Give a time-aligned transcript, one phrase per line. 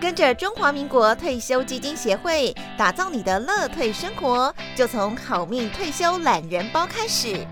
[0.00, 7.44] 跟着中华民国退休基金协会打造你的乐退生活，就从好命退休懒人包开始。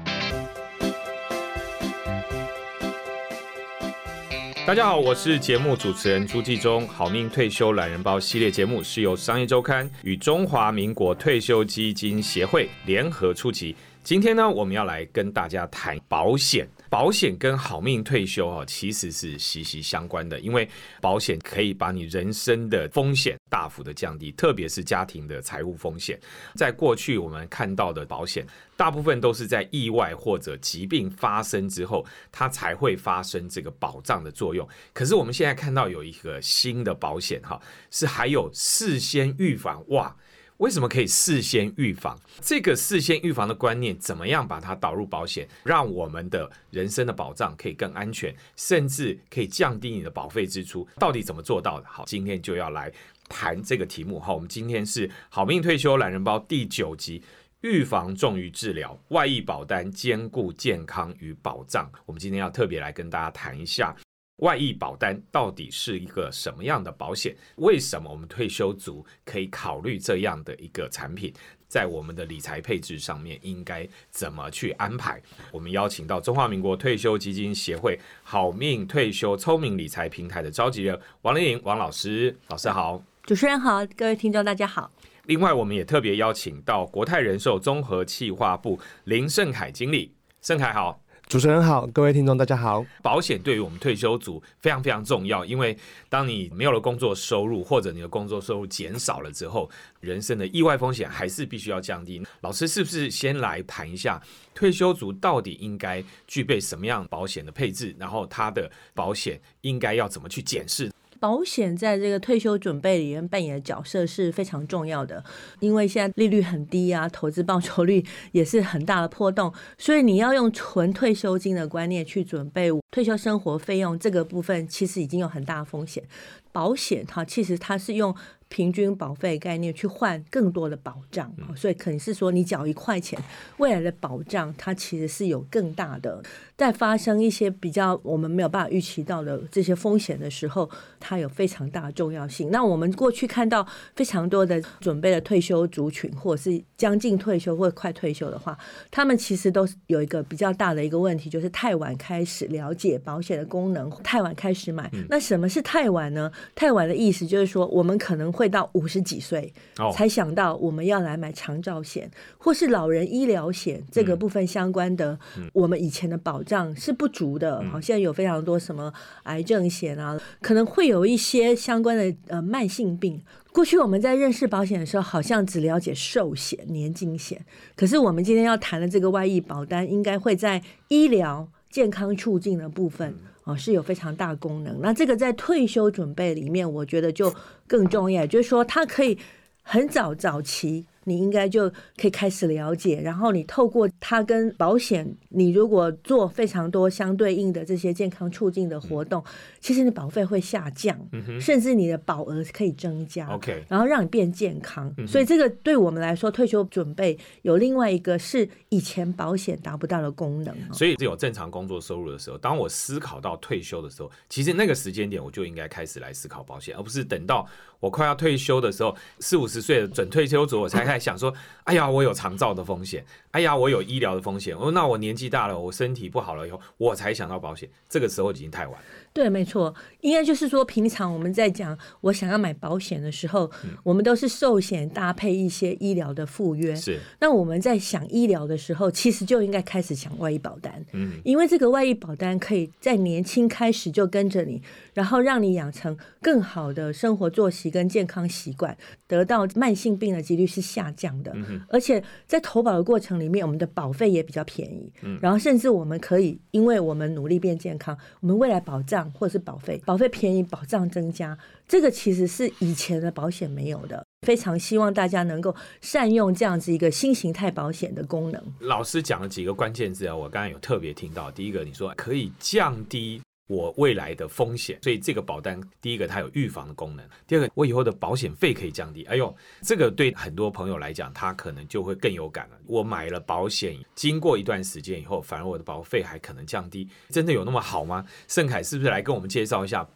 [4.64, 6.86] 大家好，我是节目主持人朱继忠。
[6.86, 13.74] 好命退休懒人包系列节目是由商业周刊与中华民国退休基金协会联合出集。
[14.04, 16.68] 今天呢，我们要来跟大家谈保险。
[16.88, 20.68] 保险跟好命退休啊，其实是息息相关的，因为
[21.00, 26.18] 保险可以把你人生的风险大幅的降低，特别是家庭的财务风险。
[26.54, 28.46] 在过去我们看到的保险，
[28.76, 34.66] 大部分都是在意外或者疾病发生之后，它才会发生这个保障的作用。
[34.92, 37.60] 可是我们现在看到有一个新的保险哈，
[37.90, 40.14] 是还有事先预防哇。
[40.58, 42.18] 为什么可以事先预防？
[42.40, 50.88] 这个事先预防的观念，怎么样把它导入保险，让我们的人生的保障可以更安全，甚至可以降低你的保费支出？
[50.98, 51.86] 到底怎么做到的？
[51.86, 52.90] 好，今天就要来
[53.28, 54.18] 谈这个题目。
[54.18, 57.22] 好，我们今天是好命退休懒人包第九集，
[57.60, 61.90] 预防重于治疗，外溢保单兼顾健康与保障。
[62.06, 63.94] 我们今天要特别来跟大家谈一下。
[64.38, 67.34] 外溢保单到底是一个什么样的保险？
[67.56, 71.32] 为什么我们退休族可以考虑这样的一个产品？
[71.68, 75.20] 在我们的理财配置上面应该怎么去安排？
[75.50, 84.92] 我们邀请到中华民国退休基金协会好命退休聪明理财平台的召集人王丽颖王老师，老师好，主持人好，各位听众大家好。
[85.24, 91.00] 另外，我们也特别邀请到国泰人寿综合企划部林胜凯经理，胜凯好。
[91.28, 92.86] 主持人好，各位听众大家好。
[93.02, 95.76] 保险对于我们退休族非常非常重要，因为
[96.08, 102.24] 当你没有了工作收入，或者你的工作收入减少了之后，人生的意外风险还是必须要降低。
[102.42, 104.22] 老师是不是先来谈一下
[104.54, 110.92] 退休族到底应该具备什么样保险的配置，然后他的保险应该要怎么去检视？
[111.18, 115.22] 保险在这个退休准备里面扮演的角色是非常重要的，
[115.60, 126.02] 因为现在利率很低啊，投资报酬率也是很大的波动，所以你要用纯退休金的观念去准备退休生活费用，这个部分其实已经有很大的风险。
[126.50, 128.16] 保险它其实它是用
[128.48, 133.22] 平均保费概念去换更多的保障，所以可能是说你缴一块钱，
[133.58, 136.22] 未来的保障它其实是有更大的。
[136.56, 142.50] 在发生一些比较我们没有办法预期到的这些风险的时候，它有非常大的重要性。
[142.50, 148.56] 那我们过去看到非常多的准备的退休族群，或者是将近退休或快退休的话，
[148.90, 154.90] 他们其实都是有一个比较大的一个问题，就是太晚开始了解保险的功能，太晚开始买。
[155.08, 156.30] 那什么是太晚呢？
[156.54, 159.52] 太晚的意思就是说，我们可能会到五十几岁
[159.94, 165.18] 才想到我们要来买长照险，或是老人医疗险这个部分相关的，
[165.52, 167.62] 我们以前的保障是不足的。
[167.70, 168.92] 好，现在有非常多什么
[169.24, 173.22] 癌症险啊，可能会有一些相关的呃慢性病。
[173.52, 177.42] 过去我们在认识保险的时候，好像只了解寿险、年金险，
[177.74, 183.14] 可是我们今天要谈的这个外溢保单，应该会在医疗健康促进的部分。
[183.44, 184.80] 哦，是有非常大功能。
[184.80, 187.32] 那这个在退休准备里面，我觉得就
[187.68, 189.16] 更重要，就是说它可以
[189.62, 190.84] 很早早期。
[191.08, 199.22] 你应该就可以开始了解，然后你透过它跟保险，你如果做非常多相对应的这些健康促进的活动，
[199.66, 200.96] 其实你保费会下降，
[201.40, 203.26] 甚至你的保额可以增加。
[203.30, 204.94] OK，然后让你变健康。
[205.08, 210.54] 所以这个对我们来说，退休准备有另外一个是以前保险达不到的功能。
[210.72, 217.44] 所以只有正常工作收入的时候，当我思考到退休的时候，其实那个时间点我就应该开始来思考保险，而不是等到。
[217.80, 221.34] 我快要退休的时候，四五十岁的准退休族，我才开始想说：
[221.64, 224.56] 哎呀，我有长照的风险，哎呀，我有医疗的风险。
[224.56, 227.68] 哦，那我年纪大了，我身体不好了以后，我才想到保险。
[227.88, 228.80] 这个时候已经太晚。
[229.16, 233.50] 对，没错，应该就是说，平常我们在讲我想要买保险的时候，
[233.82, 236.76] 我们都是寿险搭配一些医疗的附约。
[236.76, 240.84] 是，那我们在想医疗的时候，其实就应该开始想外医保单。
[240.92, 244.60] 嗯，因为这个外医保单可以在年轻开始就跟着你，
[244.92, 248.76] 然后让你养成更好的生活作息跟健康习惯，
[249.06, 251.32] 得到慢性病的几率是下降的。
[251.34, 254.92] 嗯而且在投保的过程里面，我们的保费也比较便宜。
[255.00, 259.05] 嗯，然后甚至我们可以，因为我们努力变健康，我们未来保障。
[259.12, 261.36] 或是保费，保费便宜，保障增加，
[261.66, 264.04] 这个其实是以前的保险没有的。
[264.26, 268.42] 非常希望大家能够善用这样子一个新形态保险的功能。
[268.60, 271.30] 老师讲了几个关键字啊，我刚才有特别听到。
[271.30, 273.20] 第一个，你说可以降低。
[273.46, 279.04] 我未来的风险，所以这个保单第一个它有预防的功能，第二个我以后的保险费可以降低。
[279.04, 282.56] 哎呦，这个对很多朋友来讲，他可能就会更有感了。
[282.66, 288.04] 我买了保险，经过一段时间以后，反而我的保费还可能降低，真的有那么好吗？
[288.26, 289.86] 盛凯是不是来跟我们介绍一下？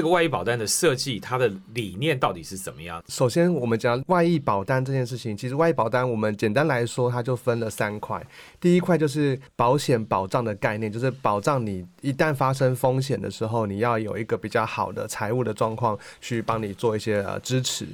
[0.00, 3.04] 这个外溢保单的设计，它的理念到底是怎么样？
[3.06, 8.26] 首先，我们讲外溢保单这件事情，其实外溢保单我们简单来说，它就分了三块。
[8.58, 17.86] 第一块就是保险保障的概念，就是保障你一旦发生风险的时候，你要有一个比较好的财务的状况去帮你做一些呃支持。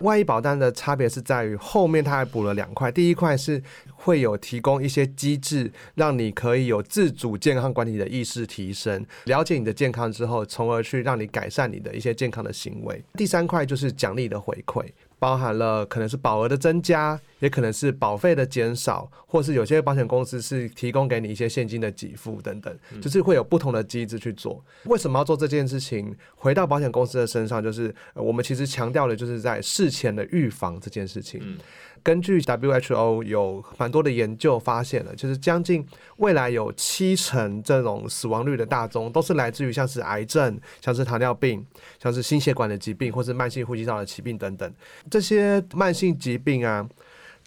[0.00, 3.62] 万一保单的差别是在于后面它还补了两块，第一块是
[3.94, 13.02] 会有提供一些机制，让你可以有自主健康管理的意识提升，了解你的健康之后，从而去让你改善你的一些健康的行为。
[13.14, 14.84] 第三块就是奖励的回馈。
[15.18, 24.62] 包含了可能是保额的增加，也可能是保费的减少，或是有些保险公司是提供给你一些现金的给付等等，就是会有不同的机制去做。
[24.84, 26.14] 为什么要做这件事情？
[26.34, 31.58] 回到保险公司的身上，就是我们其实强调的就是在事前的预防这件事情。
[32.06, 35.84] 根据 WHO 有蛮多的研究发现了，就是将近
[36.18, 41.66] 未来有七成这种死亡率的大宗都是来自于像是癌症、像是糖尿病、
[42.00, 44.72] 像是心血管的疾病，或是慢性呼吸道的疾病等等。
[45.10, 46.88] 这些慢性疾病啊，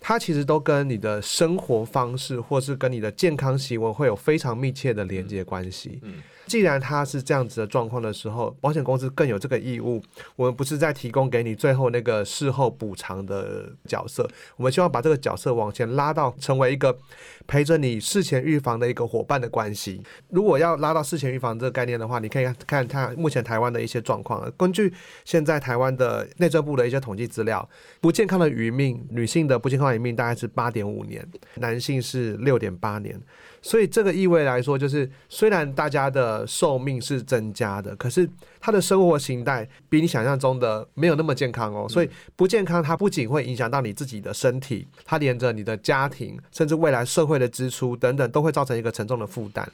[0.01, 5.99] 它其实都跟你的生活方式，或是跟你的健康行为会有非常密切的连接关系。
[6.01, 6.15] 嗯。
[6.49, 10.01] 既然它是这样子的状况的时候，保险公司更有这个义务。
[10.35, 16.97] 我们不是在提供给你最后那个事后补偿的角色，我们希望把这个角色往前拉到成为一个
[17.45, 20.01] 陪着你事前预防的一个伙伴的关系。
[20.29, 24.51] 如果要拉到事前预防这个概念的话，你可以看看目前台湾的一些状况。
[24.57, 24.91] 根据
[25.23, 27.69] 现在台湾的内政部的一些统计资料，
[28.01, 31.23] 不健康的余命，女性的不健康余命大概是八点五年，
[31.55, 33.21] 男性是六点八年。
[33.61, 38.29] 所以这个意味来说，就是虽然大家的寿命是增加的，可是
[38.59, 41.87] 他的生活形态比你想象中的没有那么健康哦。
[41.89, 49.69] 所以不健康，它不仅会影响到你自己的身体，它连着你的家庭，甚至未来社会的支出等等，都会造成一个沉重的负担。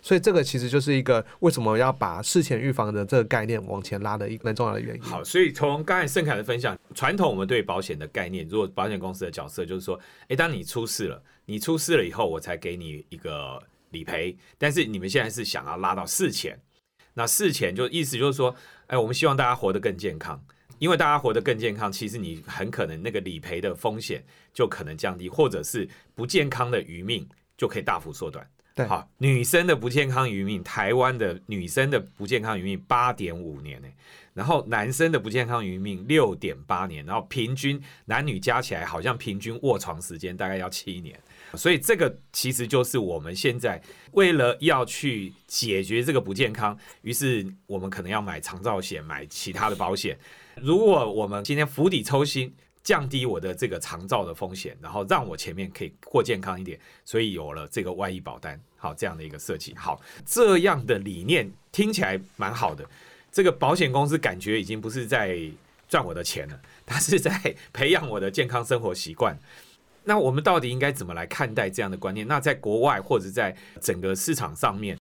[0.00, 5.02] 所以这个其实就是一个为什么要把事前预防的这个概念往前拉的一个蛮重要的原因。
[5.02, 9.98] 好，所以从刚才盛凯的分享，传统我们对保险的概念，如果保险公司的角色就是说，
[10.28, 13.58] 诶，当你出事了，你出事了以后，我才给你一个
[13.88, 14.36] 理赔。
[14.58, 16.60] 但是你们现在是想要拉到事前，
[17.14, 18.54] 那事前就意思就是说，
[18.86, 20.38] 哎，我们希望大家活得更健康，
[20.78, 24.22] 因为大家活得更健康，其实你很可能那个理赔的风险
[24.52, 28.46] 就可能降低，或者是不健康的余命就可以大幅缩短。
[28.74, 33.88] 对好，女生的不健康余命，台湾的女生的不健康余命八点五年呢，
[34.34, 41.18] 然后男生的不健康余命六点八年，然后平均男女加起来好像平均卧床时间大概要七年，
[41.54, 43.80] 所以这个其实就是我们现在
[44.12, 50.18] 为了要去解决这个不健康，于是我们可能要买长照险，买其他的保险。
[50.56, 52.54] 如果我们今天釜底抽薪。
[52.84, 62.88] 降低我的这个长照的风险，然后让我前面可以过健康一点，所以有了这个外溢保单，好这样的一个设计，好这样的理念听起来蛮好的。
[63.30, 65.38] 这个保险公司感觉已经不是在
[65.86, 69.38] 赚我的钱了，它是在培养我的健康生活习惯。
[70.08, 72.26] 那我们到底应该怎么来看待这样的观念？
[72.26, 74.96] 那在国外或者在整个市场上面？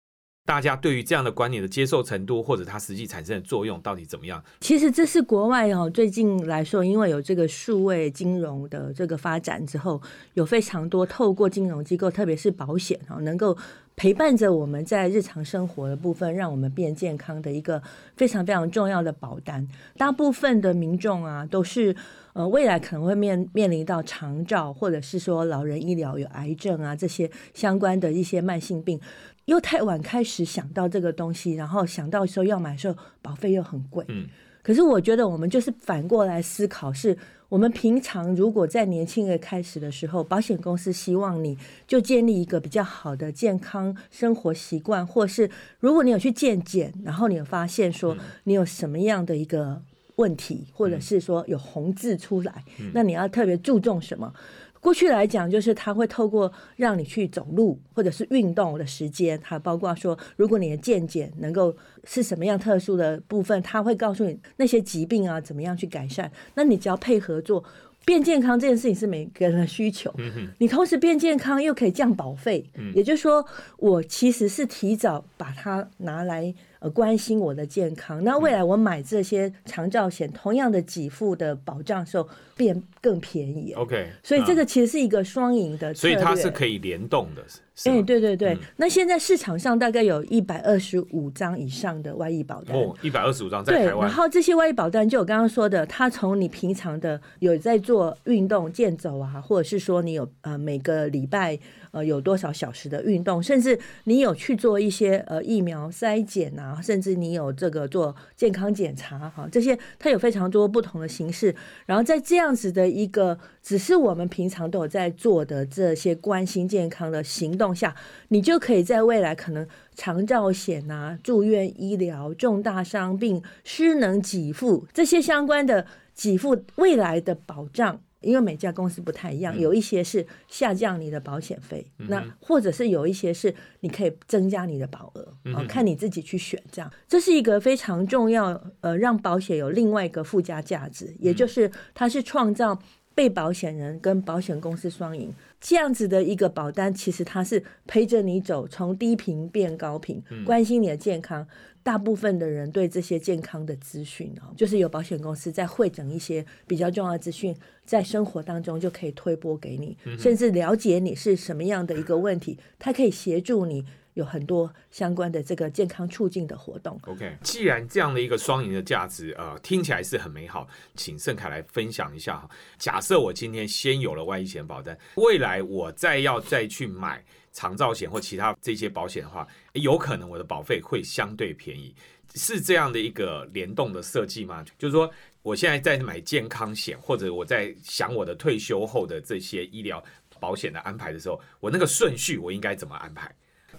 [0.46, 4.44] 大家对于这样的观念的接受程度，或者它实际产生的作用到底怎么样？
[4.60, 10.02] 其实这是国外哦，最近来说，因为有这个数位金融的这个发展之后，
[10.34, 13.58] 有非常多透过金融机构，特别是保险哦，能够
[13.98, 17.82] 陪伴着我们在日常生活的部分，让我们变健康的一个
[18.16, 19.68] 非常非常重要的保单。
[19.98, 21.94] 大部分的民众啊，都是
[22.38, 29.00] 呃未来可能会面面临到长照，或者是说老人医疗有癌症啊这些相关的一些慢性病。
[29.46, 34.06] 又太晚开始想到这个东西，然后想到说要买的时候，保费又很贵。
[34.10, 34.28] 嗯，
[34.62, 37.18] 可是我觉得我们就是反过来思考，是
[37.50, 49.82] 我们平常如果在年轻人开始的时候，保险公司希望你就建立一个比较好的健康生活习惯，或是如果你有去健检，然后你有发现说你有什么样的一个
[50.18, 54.32] 问题，或者是说有红字出来，那你要特别注重什么？
[54.80, 66.32] 过去来讲，就是他会透过让你去走路或者是运动的时间，还包括说，如果你的健检能够是什么样特殊的部分，他会告诉你那些疾病啊怎么样去改善。
[66.54, 67.64] 那你只要配合做
[68.06, 70.14] 变健康这件事情是每个人的需求，
[70.60, 73.44] 你同时变健康又可以降保费，也就是说，
[73.78, 76.54] 我其实是提早把它拿来。
[76.80, 78.24] 呃，关心我的健康。
[78.24, 83.74] 那未来我买这些长照险，同样的给付的保障时候变更便宜。
[83.74, 87.44] OK，所以这个其实是一个双赢的，所以它是可以联动的。
[87.86, 88.58] 哎，对对对。
[88.76, 92.76] 那现在市场上大概有一百二十五张以上的外溢保单。
[92.76, 94.08] 哦，一百二十五张在台湾。
[94.08, 101.58] 然后这些外溢保单，就我刚刚说的，它从你平常的有在做运动、健走啊，或者是说你有呃每个礼拜。
[101.92, 111.56] 呃，有多少小时的运动，甚至你有去做一些呃疫苗筛检啊，甚至你有这个做健康检查哈，这些它有非常多不同的形式。
[111.86, 117.96] 然后在这样子的一个只是我们平常都有在做的这些关心健康的行动下，
[118.30, 128.02] 你就可以在未来可能长照险啊、住院医疗、重大伤病、失能给付这些相关的给付未来的保障。
[128.22, 136.62] 因为每家公司不太一样，有一些是下降你的保险费，那或者是有一些是你可以增加你的保额，啊，看你自己去选。
[136.72, 142.80] 这样，这是一个非常重要，呃，让保险有另外一个附加价值，也就是它是创造
[143.18, 151.48] 被保险人跟保险公司双赢这样子的一个保单，其实它是陪着你走，从低频变高频，关心你的健康。
[151.82, 157.56] 大部分的人对这些健康的资讯啊，就是有保险公司在会诊一些比较重要的资讯，
[157.86, 163.84] 在生活当中就可以推播给你，甚至了解你是什么样的一个问题，它可以协助你
[164.18, 167.00] 有很多相关的这个健康促进的活动。
[167.04, 172.50] OK，既然这样的一个双赢的价值，呃，听起来是很美好，请盛凯来分享一下哈。
[172.78, 177.24] 假设我今天先有了万一险保单，未来我再要再去买。
[177.54, 181.92] 长照险或其他这些保险的话，有可能我的保费会相对便宜，
[182.36, 184.64] 是这样的一个联动的设计吗？
[184.78, 185.10] 就是说，
[185.42, 190.04] 我现在在买健康险，或者我在想我的退休后的这些医疗
[190.40, 193.34] 保险的安排的时候，我那个顺序我应该怎么安排？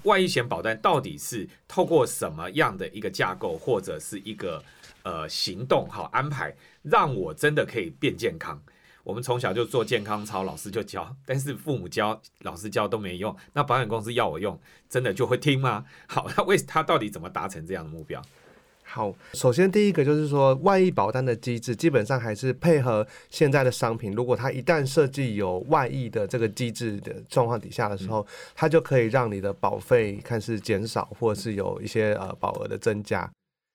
[0.05, 4.62] 万一险保单到底是透过什么样的一个架构，或者是一个
[5.02, 8.62] 呃行动好安排，让我真的可以变健康？
[9.05, 13.35] 我们从小就做健康操，老师就教，但是父母教、老师教都没用。
[13.55, 15.87] 那保险公司要我用，真的就会听吗？
[16.07, 18.23] 好，那为他到底怎么达成这样的目标？
[18.99, 24.11] 好，首先第一个就是说，万一保单的机制基本上还是配合现在的商品。
[24.11, 28.26] 如果它一旦设计有万一的这个机制的状况底下的时候，
[28.57, 33.31] 它就可以让你的保费看是减少，或者是有一些呃保额的增加。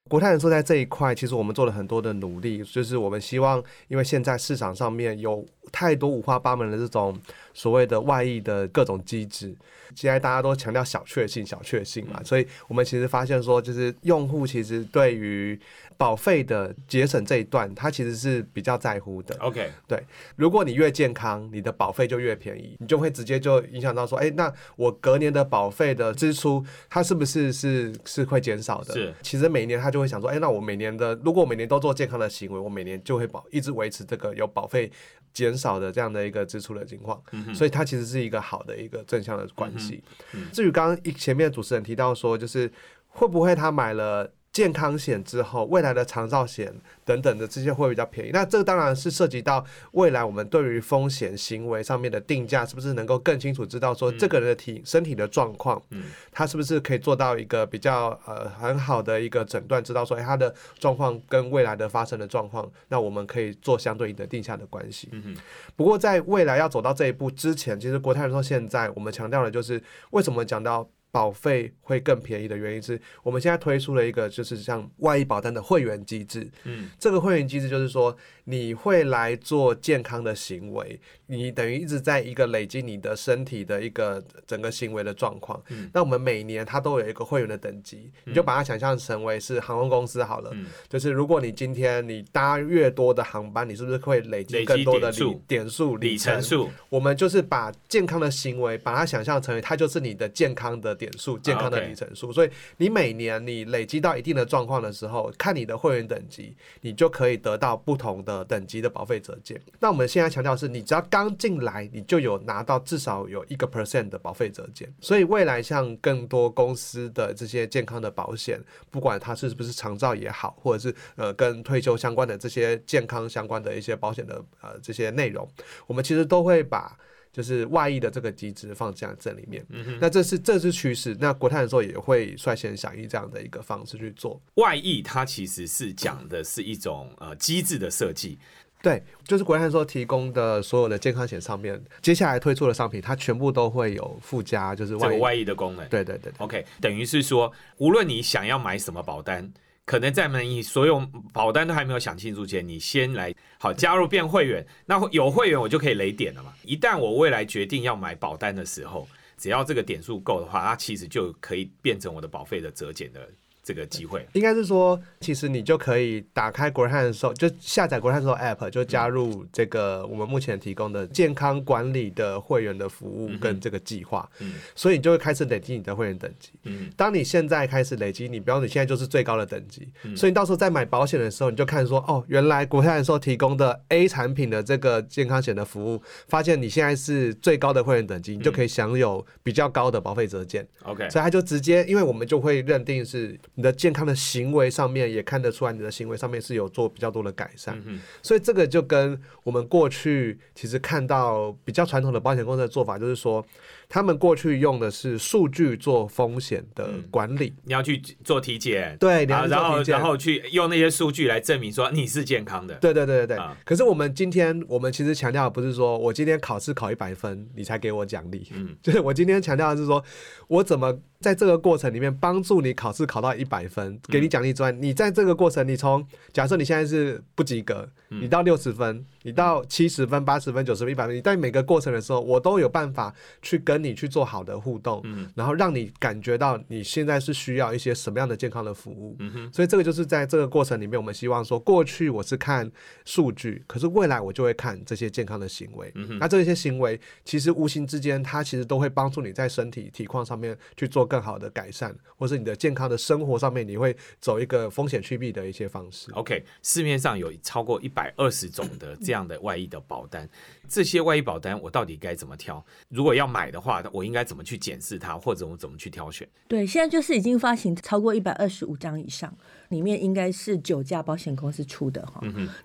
[0.10, 7.18] 国泰人寿在这一块，其实我们做了很多的努力，就是我们希望，因为现在市场上面有太多五花八门的这种
[7.54, 9.56] 所谓的外溢的各种机制，
[9.96, 15.60] 现在大家都强调小确幸、小确幸嘛，所以我们其实发现说，就是用户其实对于。
[15.96, 19.36] 保费的节省这一段，他其实是比较在乎的。
[19.38, 20.04] OK，对，
[20.36, 28.94] 如果你越健康，你的保费就越便宜，你就会直接就影响到说，哎，那我隔年的保费的支出，它是不是是是会减少的？
[28.94, 34.92] 是，其实每年他就会想说，哎，那我每年的，如果我每年都做健康的行为，我每年就会保一直维持这个有保费
[35.32, 37.22] 减少的这样的一个支出的情况。
[37.32, 40.04] 嗯所以它其实是一个好的一个正向的关系。
[40.34, 40.46] 嗯。
[40.52, 42.72] 至于刚刚一前面主持人提到说，就是
[43.08, 44.32] 会不会他买了？
[44.54, 46.72] 健康险之后，未来的长照险
[47.04, 48.30] 等等的这些会比较便宜。
[48.32, 65.10] 那这个当然是涉及到未来我们对于风险行为上面的定价，是不是能够更清楚知道说这个人的体身体的状况，嗯，他是不是可以做到一个比较呃很好的一个诊断，知道说哎他的状况跟未来的发生的状况，那我们可以做相对应的定下的关系。
[65.14, 65.36] 嗯
[65.76, 69.82] 不过在未来要走到这一步之前，其实国泰人寿现在我们强调的就是
[70.12, 70.88] 为什么讲到。
[71.14, 76.50] 保费会更便宜的原因是我们现在推出了一个，就是像万一保单的会员机制。
[76.64, 85.62] 嗯，这个会员机制就是说，你会来做健康的行为，你等于一直在一个累积你的身体的一个整个行为的状况。
[85.70, 90.50] 嗯，那我们每年它都有一个会员的等级，你就把它想象成为是航空公司好了。
[90.54, 96.72] 嗯，就是如果你今天你搭越多的航班，你是不是会累积更多的里点数里程数？
[96.90, 100.98] 我们就是把健康的行为，把它想象成为它就是你的健康的。
[101.04, 109.60] 点数健康的里程数，所以你每年你累积到一定的状况的时候，看你的会员等级，你就可以得到不同的等级的保费折减。
[109.82, 114.90] 那我们现在强调是，你只要刚进来，你就有拿到至少有一个 percent 的保费折减。
[115.02, 118.58] 所以未来像更多公司的这些健康的保险，
[118.90, 125.46] 不管它是不是长照也好，或者是呃跟退休相关的这些健康相关的一些保险的呃这些内容，
[125.86, 126.98] 我们其实都会把。
[127.34, 129.66] 就是外溢的这个机制放在这里面，
[130.00, 131.18] 那这是这是趋势。
[131.20, 135.02] 那国泰的时候也会率先响应这样的一个方式去做外溢。
[135.02, 138.38] 它其实是讲的是一种呃机制的设计，
[138.84, 145.88] 对，就是国泰说提供的所有的健康险上面，接下来推出的商品，它全部都会有附加就是外外溢的功能。
[145.90, 149.52] 对对对，OK，等于是说，无论你想要买什么保单。
[149.86, 156.54] 可能在你所有保单都还没有想清楚前，你先来好加入变会员，那有会员我就可以雷点了嘛。
[156.64, 163.30] 一旦我未来决定要买保单的时候，只要这个点数够的话，它其实就可以变成我的保费的折减的
[163.64, 164.26] 这个机会。
[164.34, 176.52] 应该是说，其实你就可以打开国泰的时候，就下载国泰的时候 App，就加入这个我们目前提供的健康管理的会员的服务跟这个计划，嗯所以你就会开始累积你的会员等级。
[176.64, 190.68] 嗯当你现在开始累积，你比方你现在就是最高的等级，嗯所以你到时候在买保险的时候，你就看说，哦，原来国泰的时候提供的 A 产品的这个健康险的服务，发现你现在是最高的会员等级，你就可以享有比较高的保费折减。
[190.84, 197.80] ，OK，所以他就直接，因为我们就会认定是你的健康的行为上面也看得出来，你的行为上面是有做比较多的改善。
[197.86, 203.46] 嗯所以这个就跟我们过去其实看到比较传统的保险公司的做法，就是说
[203.94, 207.54] 他们过去用的是数据做风险的管理。
[207.64, 212.74] 你要去做体检，对，然后然后去用那些数据来证明说你是健康的。
[212.82, 213.38] 对对对对对。
[213.38, 218.52] 啊可是我们今天，我们其实强调的不是说我今天考试考一百分，你才给我奖励。
[218.56, 220.04] 嗯就是我今天强调的是说，
[220.48, 239.16] 我怎么在这个过程里面帮助你考试考到一百分，给你奖励之外，你在这个过程，你从假设你现在是不及格，你到六十分，你到七十分、八十分、九十分、一百分，你在每个过程的时候，我都有办法去跟你去做好的互动，嗯然后让你感觉到你现在是需要一些什么样的健康的服务。
[239.20, 242.72] 嗯哼，所以这个就是在这个过程里面，我们希望说，过去我是看
[243.06, 245.92] 数据，可是未来我就会看这些健康的行为。
[245.96, 256.12] 嗯那这些行为其实无形之间，它其实都会帮助你在身体体况上面去做更好的改善，或是你的健康的生活上面，你会走一个风险趋避的一些方式。
[256.14, 260.30] OK，市面上有超过一百二十种的这样的外溢的保单，
[260.68, 262.64] 这些外溢保单我到底该怎么挑？
[262.90, 266.28] 如果要买的话，我应该怎么去检视它，或者我怎么去挑选？
[266.48, 269.34] 对，现在就是已经发行超过一百二十五张以上，
[269.70, 272.22] 里面应该是九家保险公司出的哈。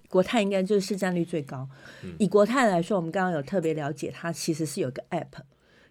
[0.09, 1.69] 国泰应该就是市占率最高。
[2.19, 5.43] 以国泰来说，我们刚刚有特别了解，它其实是有个 app，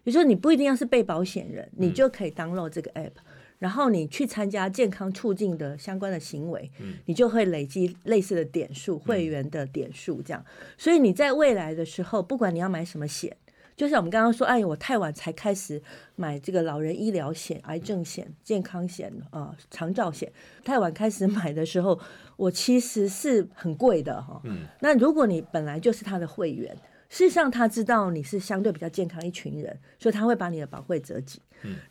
[0.04, 3.12] 也就是说你不一定要是被保险人，你就可以 download 这个 app。
[3.58, 6.70] 然后你去参加健康促进的相关的行为，
[7.06, 10.44] 你就会累积类似的点数、会员的点数这样。
[10.76, 13.36] 所以你在未来的时候，不管你要买什么险，
[13.78, 15.80] 就像我们刚刚说，哎，我太晚才开始
[16.16, 20.30] 买这个老人医疗险、癌症险、健康险、呃长照险，
[20.64, 21.96] 太晚开始买的时候，
[22.36, 24.40] 我其实是很贵的哈。
[24.42, 26.76] 嗯那如果你本来就是他的会员，
[27.08, 31.40] 事实上他知道你是相对比较健康一群人，所以他会把你的保费折抵。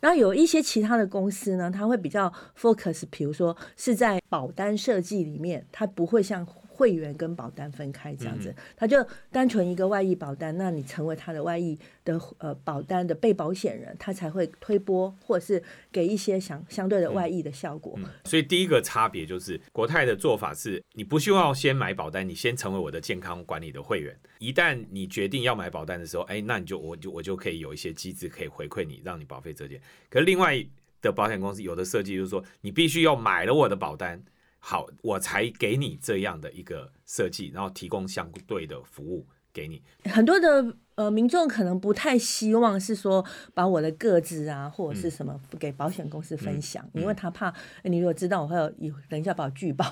[0.01, 6.45] 然后有一些其他的公司呢，他会比较 focus，比如说是在保单设计里面，他不会像
[6.77, 15.61] 会员跟保单分开这样子，它就单纯一个外溢保单，那你成为它的外溢的呃保单的被保险人，他才会推波或者是
[15.91, 17.97] 给一些相相对的外溢的效果。
[18.25, 24.15] 所以第一个差别就是国泰的做法是，你不需要先买保单，你先成为我的健康管理的会员。
[24.37, 29.81] 一旦你决定要买保单的时候，哎，那你就我就我就可以有一些机制可以回馈你，让你保费折减。
[30.09, 30.63] 可是另外
[31.01, 34.21] 的保险公司有的设计就是说，你必须要买了我的保单，
[34.69, 39.81] 好，我才给你这样的一个设计，然后提供相对的服务给你。
[40.03, 47.49] 很多的呃民众可能不太希望是说把我的个子啊或者是什么给保险公司分享，因为他怕、
[47.83, 49.85] 诶你如果知道我会有有等一下把我拒保，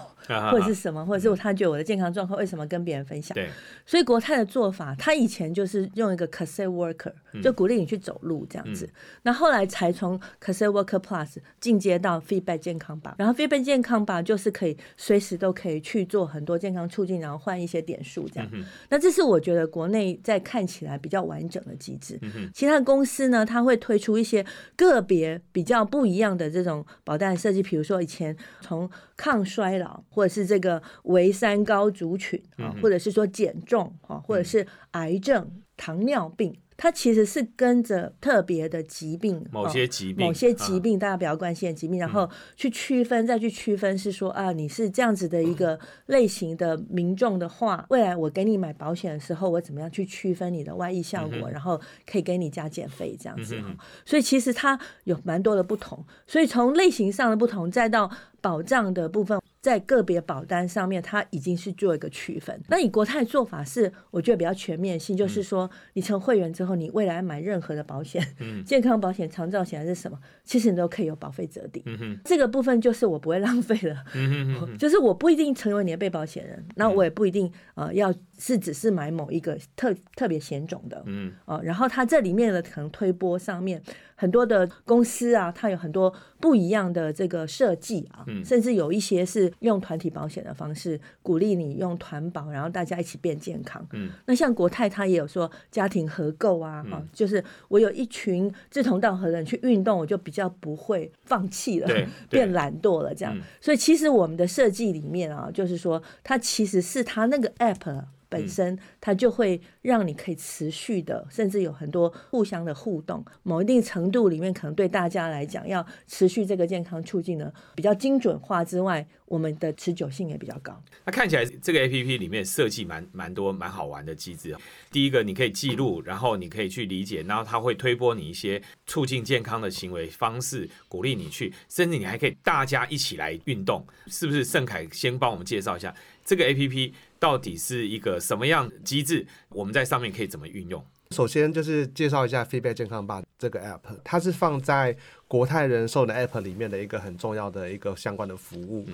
[0.51, 3.33] 或者是什么，或者是他觉得我的健康状况为什么跟别人分享？
[3.35, 3.47] 对，
[3.85, 8.89] 所以国泰的做法，他以前就是用一个 cassette worker，就鼓励你去走路这样子。
[9.21, 18.49] 那后来才从 cassette worker plus 进阶到 feedback 健康吧，然后 feedback 健康吧就是可以随时都可以去做很多健康促进，然后换一些点数这样。
[18.89, 22.19] 那这是我觉得国内在看起来比较完整的机制。
[22.53, 36.55] 其他的公司呢，它会推出一些个别比较不一样的这种保单设计，比如说以前从抗衰老，或者是这个维三高族群啊，或者是说减重啊，或者是癌症、糖尿病。
[36.77, 53.75] 它其实是跟着特别的疾病，某哦些疾病某些疾啊病大家比较关心的疾病，然后去区分，再去区分是说啊，你是这样子的一个 类型的民众的话，未来我给你买保险的时候，我怎么样去区分你的外溢效果，然后可以给你加减费这样子哈。
[54.05, 58.11] 所以其实它有蛮多的不同，所以从类型上的不同，再到
[58.45, 59.41] 保障的部分。
[59.65, 62.61] 在个别保单上面，它已经是做一个区分。
[62.67, 68.23] 那以国泰做法是，我觉得比较全面性，就是说，你成会员之后，你未来买任何的保险，
[68.63, 71.83] 健康保险、长照险还是什么，其实你都可以有保费折抵。
[72.23, 74.03] 这个部分就是我不会浪费了，
[74.79, 81.33] 就是我不一定成为你的被保险人，那我也不一定呃要是只是买某一个特特别险种的，嗯。
[81.45, 83.81] 呃，然后它这里面的可能推波上面
[84.15, 93.85] 很多的公司啊，它有很多不一样的这个设计啊，甚至有一些是用团体保险的方式鼓励你用团保，然后大家一起变健康。
[93.93, 101.87] 嗯，那像国泰它也有说家庭合购啊，哈、嗯就是我有一群志同道合的人去运动，我就比较不会放弃了
[102.29, 103.35] 变懒惰了这样。
[103.37, 107.89] 嗯所以其实我们的设计里面啊，就是说它其实是它那个 app
[108.29, 113.23] 本身，它就会让你可以持续的，甚至有很多互相的互动。
[113.43, 120.81] 某一定程度里面，可能对大家来讲，要持续这个健康促进呢，比较精准化之外，我们的持久性也比较高。
[121.03, 124.55] 那看起来这个 A P P 里面设计蛮蛮多蛮好玩的机制。
[124.91, 134.45] 第一个，你可以记录，然后你可以去理解，然后它会推播你一些促进健康的行为方式，鼓励你去，甚至你还可以大家一起来运动，是不是？
[134.45, 135.93] 盛凯先帮我们介绍一下
[136.25, 140.83] 这个 A P P 到底是一个什么样的机制，我们在上面可以怎么运用？
[141.11, 148.87] 首先就是介绍一下 Feedback 健康吧这个 app，它是放在国泰人寿的 app 里面的一个很重要的一个相关的服务。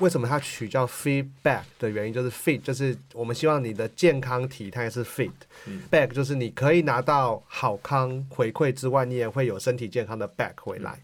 [0.00, 10.98] 为什么它取叫 Feedback 的原因就是 Fit，就是我们希望你的健康体态是 Fit，back 就是你可以拿到好康回馈之外，你也会有身体健康的 back 回来。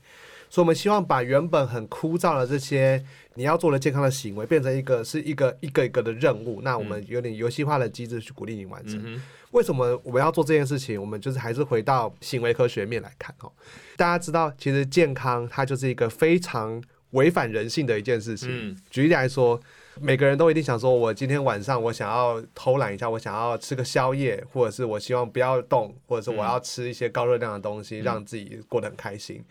[0.51, 6.61] 所以，我们希望把原本很枯燥的这些你要做的健康的行为，变成一个是一个一个一个的任务。
[6.63, 9.01] 那我们有点游戏化的机制去鼓励你完成。
[9.05, 11.01] 嗯为什么我们要做这件事情？
[11.01, 13.51] 我们就是还是回到行为科学面来看哦。
[13.97, 16.83] 大家知道，其实健康它就是一个非常
[17.13, 18.51] 违反人性的一件事情。
[18.51, 19.59] 嗯举例来说，
[19.99, 29.43] 每个人都一定想说，我今天晚上我想要偷懒一下，我想要吃个宵夜，或者是我希望不要动，或者是我要吃一些高热量的东西，让自己过得很开心。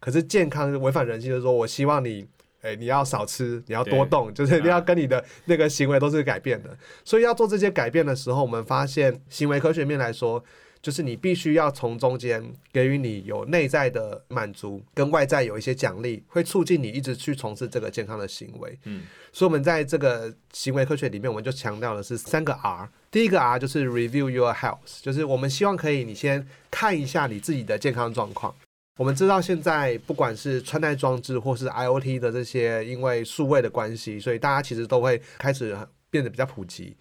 [0.00, 2.26] 可是健康违反人性，就是说我希望你。
[2.62, 6.76] 哎，你要少吃，你要多动，就是你要跟你的那个行为都是改变的。
[7.06, 10.44] 所以要做这些改变的时候，我们发现行为科学面来说，
[10.82, 18.78] 就是你必须要从中间给予你有内在的满足，跟外在有一些奖励，会促进你一直去从事这个健康的行为。
[18.84, 22.86] 嗯，所以我们在这个行为科学里面，我们就强调的是三个 R。
[23.10, 28.54] 第一个 R 就是 Review Your Health，就是我们希望可以你先看一下你自己的健康状况。
[28.96, 35.76] 我们知道现在不管是穿戴装置或是 IoT 的这些，因为数位的关系，所以大家其实都会开始
[36.10, 36.96] 变得比较普及。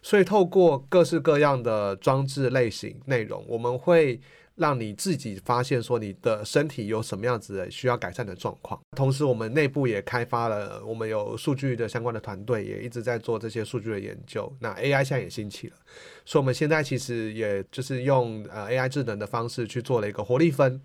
[0.00, 4.20] 所以透过各式各样的装置类型内容，我们会
[4.56, 8.80] 让你自己发现说你的身体有什么样子的需要改善的状况。
[8.96, 14.52] 同时，我们内部也开发了，我们有数据的相关的团队也一直在做这些数据的研究。
[14.58, 15.76] 那 AI 现在也兴起了，
[16.24, 20.80] 所以我们现在其实也就是用呃 AI 智能的方式去做了一个活力分。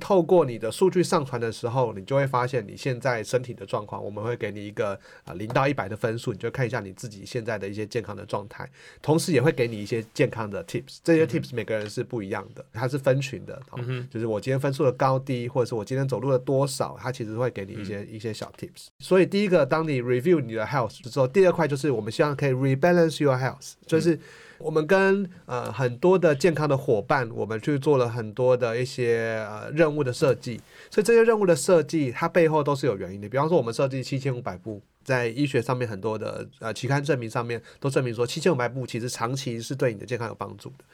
[0.00, 8.68] 透过你的数据上传的时候，你就会发现你现在身体的状况，我们会给你一个呃零到一百的分数，你就看一下你自己现在的一些健康的状态，
[9.00, 10.98] 同时也会给你一些健康的 tips。
[11.02, 13.78] 这些 tips 每个人是不一样的，它是分群的，哦
[14.10, 18.88] 就是我今天分数的高低，或者是我今天走路了多少，它其实会给你一些、一些小 tips。
[18.98, 24.18] 所以第一个，当你 review 你的 health 之后，第二块就是我们希望可以 rebalance your health，就是
[24.62, 33.28] 我们跟呃很多的健康的伙伴，我们去做了很多的一些呃任务的设计，所以这些任务的设计，它背后都是有原因的。
[33.28, 40.84] 比方说，我们设计七千五百步，在医学上面很多的呃期刊证明上面都证明说，七千五百步其实长期是对你的健康有帮助的。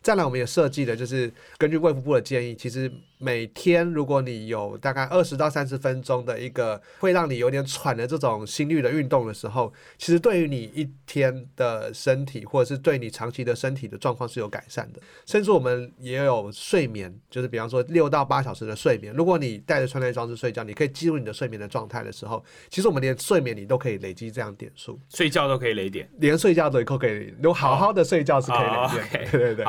[0.00, 15.00] 再来，我们也设计的就是根据卫福部的建议，其实每天如果你有大概二十到三十分钟的一个会让你有点喘的这种心率的运动的时候，其实对于你一天的身体或者是对你长期的身体的状况是有改善的。
[15.26, 26.08] 甚至我们也有睡眠，就是比方说六到八小时的睡眠，如果你带着穿戴装置睡觉，你可以记录你的睡眠的状态的时候，其实我们连睡眠你都可以累积这样点数，睡觉都可以累点。
[26.18, 29.02] 连睡觉都可以，如果好好的睡觉是可以哦累积的。
[29.02, 29.66] ，OK 对对对。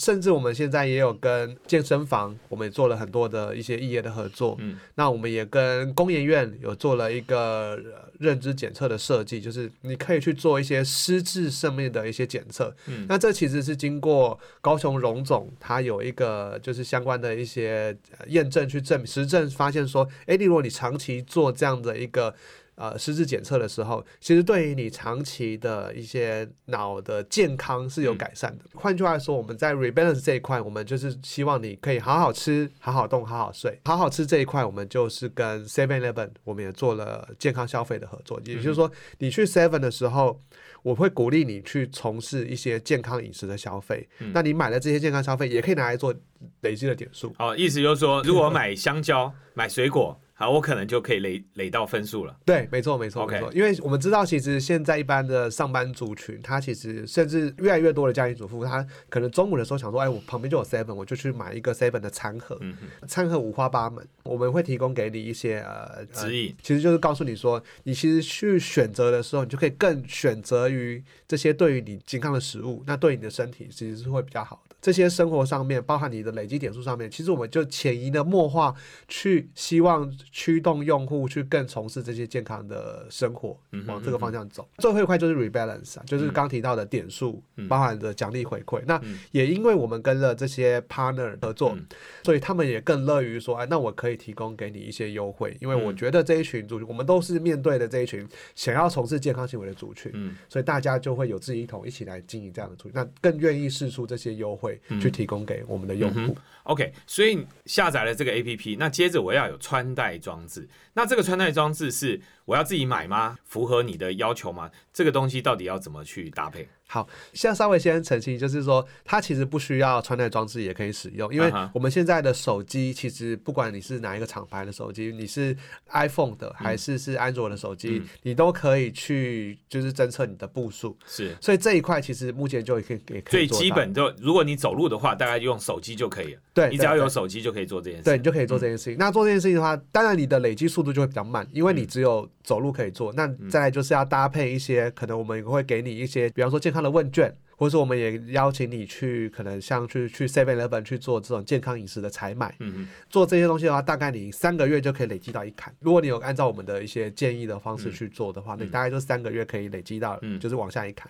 [0.00, 4.56] 好，甚至我们现在也有跟健身房，我们也做了很多的一些异业的合作。
[4.60, 12.74] 嗯，那我们也跟工研院有做了一个呃认知检测的设计，就是你可以去做一些失智上面的一些检测。
[12.86, 22.34] 嗯那这其实是经过高雄荣总，他有一个就是相关的一些呃验证去证实证，发现说，诶，例如你长期做这样的一个。
[22.80, 28.64] 呃，实质检测的时候，其实对于你长期的一些脑的健康是有改善的。
[28.72, 33.78] 换句话说，我们在 rebalance 这一块，我们就是希望你可以好好吃、好好动、好好睡。
[33.84, 40.40] 好好吃这一块，我们就是跟 Seven Eleven 我们也做了健康消费的合作，也就是说，你去 Seven 的时候。
[40.82, 46.14] 我会鼓励你去从事一些健康饮食的消费，那你买了这些健康消费，也可以拿来做
[46.62, 47.34] 累积的点数。
[47.36, 52.34] 好，意思就是说，如果买香蕉、买水果，好，我可能就可以累累到分数了。
[52.46, 53.52] 对，没错，没错没错。
[53.52, 62.56] 因为我们知道，其实现在一般的上班族群，他其实甚至越来越多的家庭主妇，他可能中午的时候想说，哎，我旁边就有 Seven，我就去买一个 Seven 的餐盒。
[62.62, 62.74] 嗯
[63.06, 74.74] 餐盒五花八门，我们会提供给你一些呃指引呃其实就是告诉你说，你其实去选择的时候，你就可以更选择于这些对于你健康的食物，那对你的身体其实是会比较好的。
[74.80, 78.74] 这些生活上面，包含你的累积点数上面，其实我们就潜移的默化
[79.08, 84.68] 去希望驱动用户去更从事这些健康的生活，嗯往这个方向走。
[84.78, 87.68] 最后一块就是 rebalance 啊，就是刚提到的点数，嗯。
[87.68, 88.82] 包含的奖励回馈。
[88.86, 89.18] 那嗯。
[89.32, 91.84] 也因为我们跟了这些 partner 合作，嗯。
[92.22, 95.96] 所以他们也更乐于说，哎，那我可以提供给你一些优惠，因为我嗯。
[95.96, 106.20] 觉得这一群族群，我们都是面对的这一群想要从事健康行为的族群，嗯，所以大家就会有志一同，一起来经营这样的族群，那更愿意试出这些优惠去提供给我们的用户。
[106.20, 110.68] 嗯 OK，所以下载了这个 APP，那接着我要有穿戴装置。
[110.92, 112.20] 那这个穿戴装置是
[112.50, 113.38] 我要自己买吗？
[113.44, 114.68] 符合你的要求吗？
[114.92, 116.68] 这个东西到底要怎么去搭配？
[116.88, 125.56] 好，现在稍微先澄清，就是说它其实不需要穿戴装置也可以使用，因为我们现在的手机其实不管你是哪一个厂牌的手机，你是
[125.92, 136.40] iPhone 的还是是安卓的手机，嗯你都可以去就是侦测你的步数，是所以这一块其实目前就可以也可最以做到基本就，如果你走路的话，大概用手机就可以了。
[136.52, 138.02] 对，你只要有手机就可以做这件事。
[138.02, 138.96] 对，你就可以做这件事情。
[138.98, 143.12] 那做这件事情的话，当然你的累积速度就会比较慢，因为你只有走路可以做。
[143.12, 152.52] 那再来就是要搭配一些，可能我们也会给你一些，比方说健康的问卷，或者是我们也邀请你去，可能像去去 Seven Eleven 去做这种健康饮食的采买。
[152.58, 155.72] 嗯嗯做这些东西的话，大概你三个月就可以累积到一坎。
[155.78, 161.08] 如果你有按照我们的一些建议的方式去做的话，那、你大概就三个月可以累积到，嗯就是往下一坎。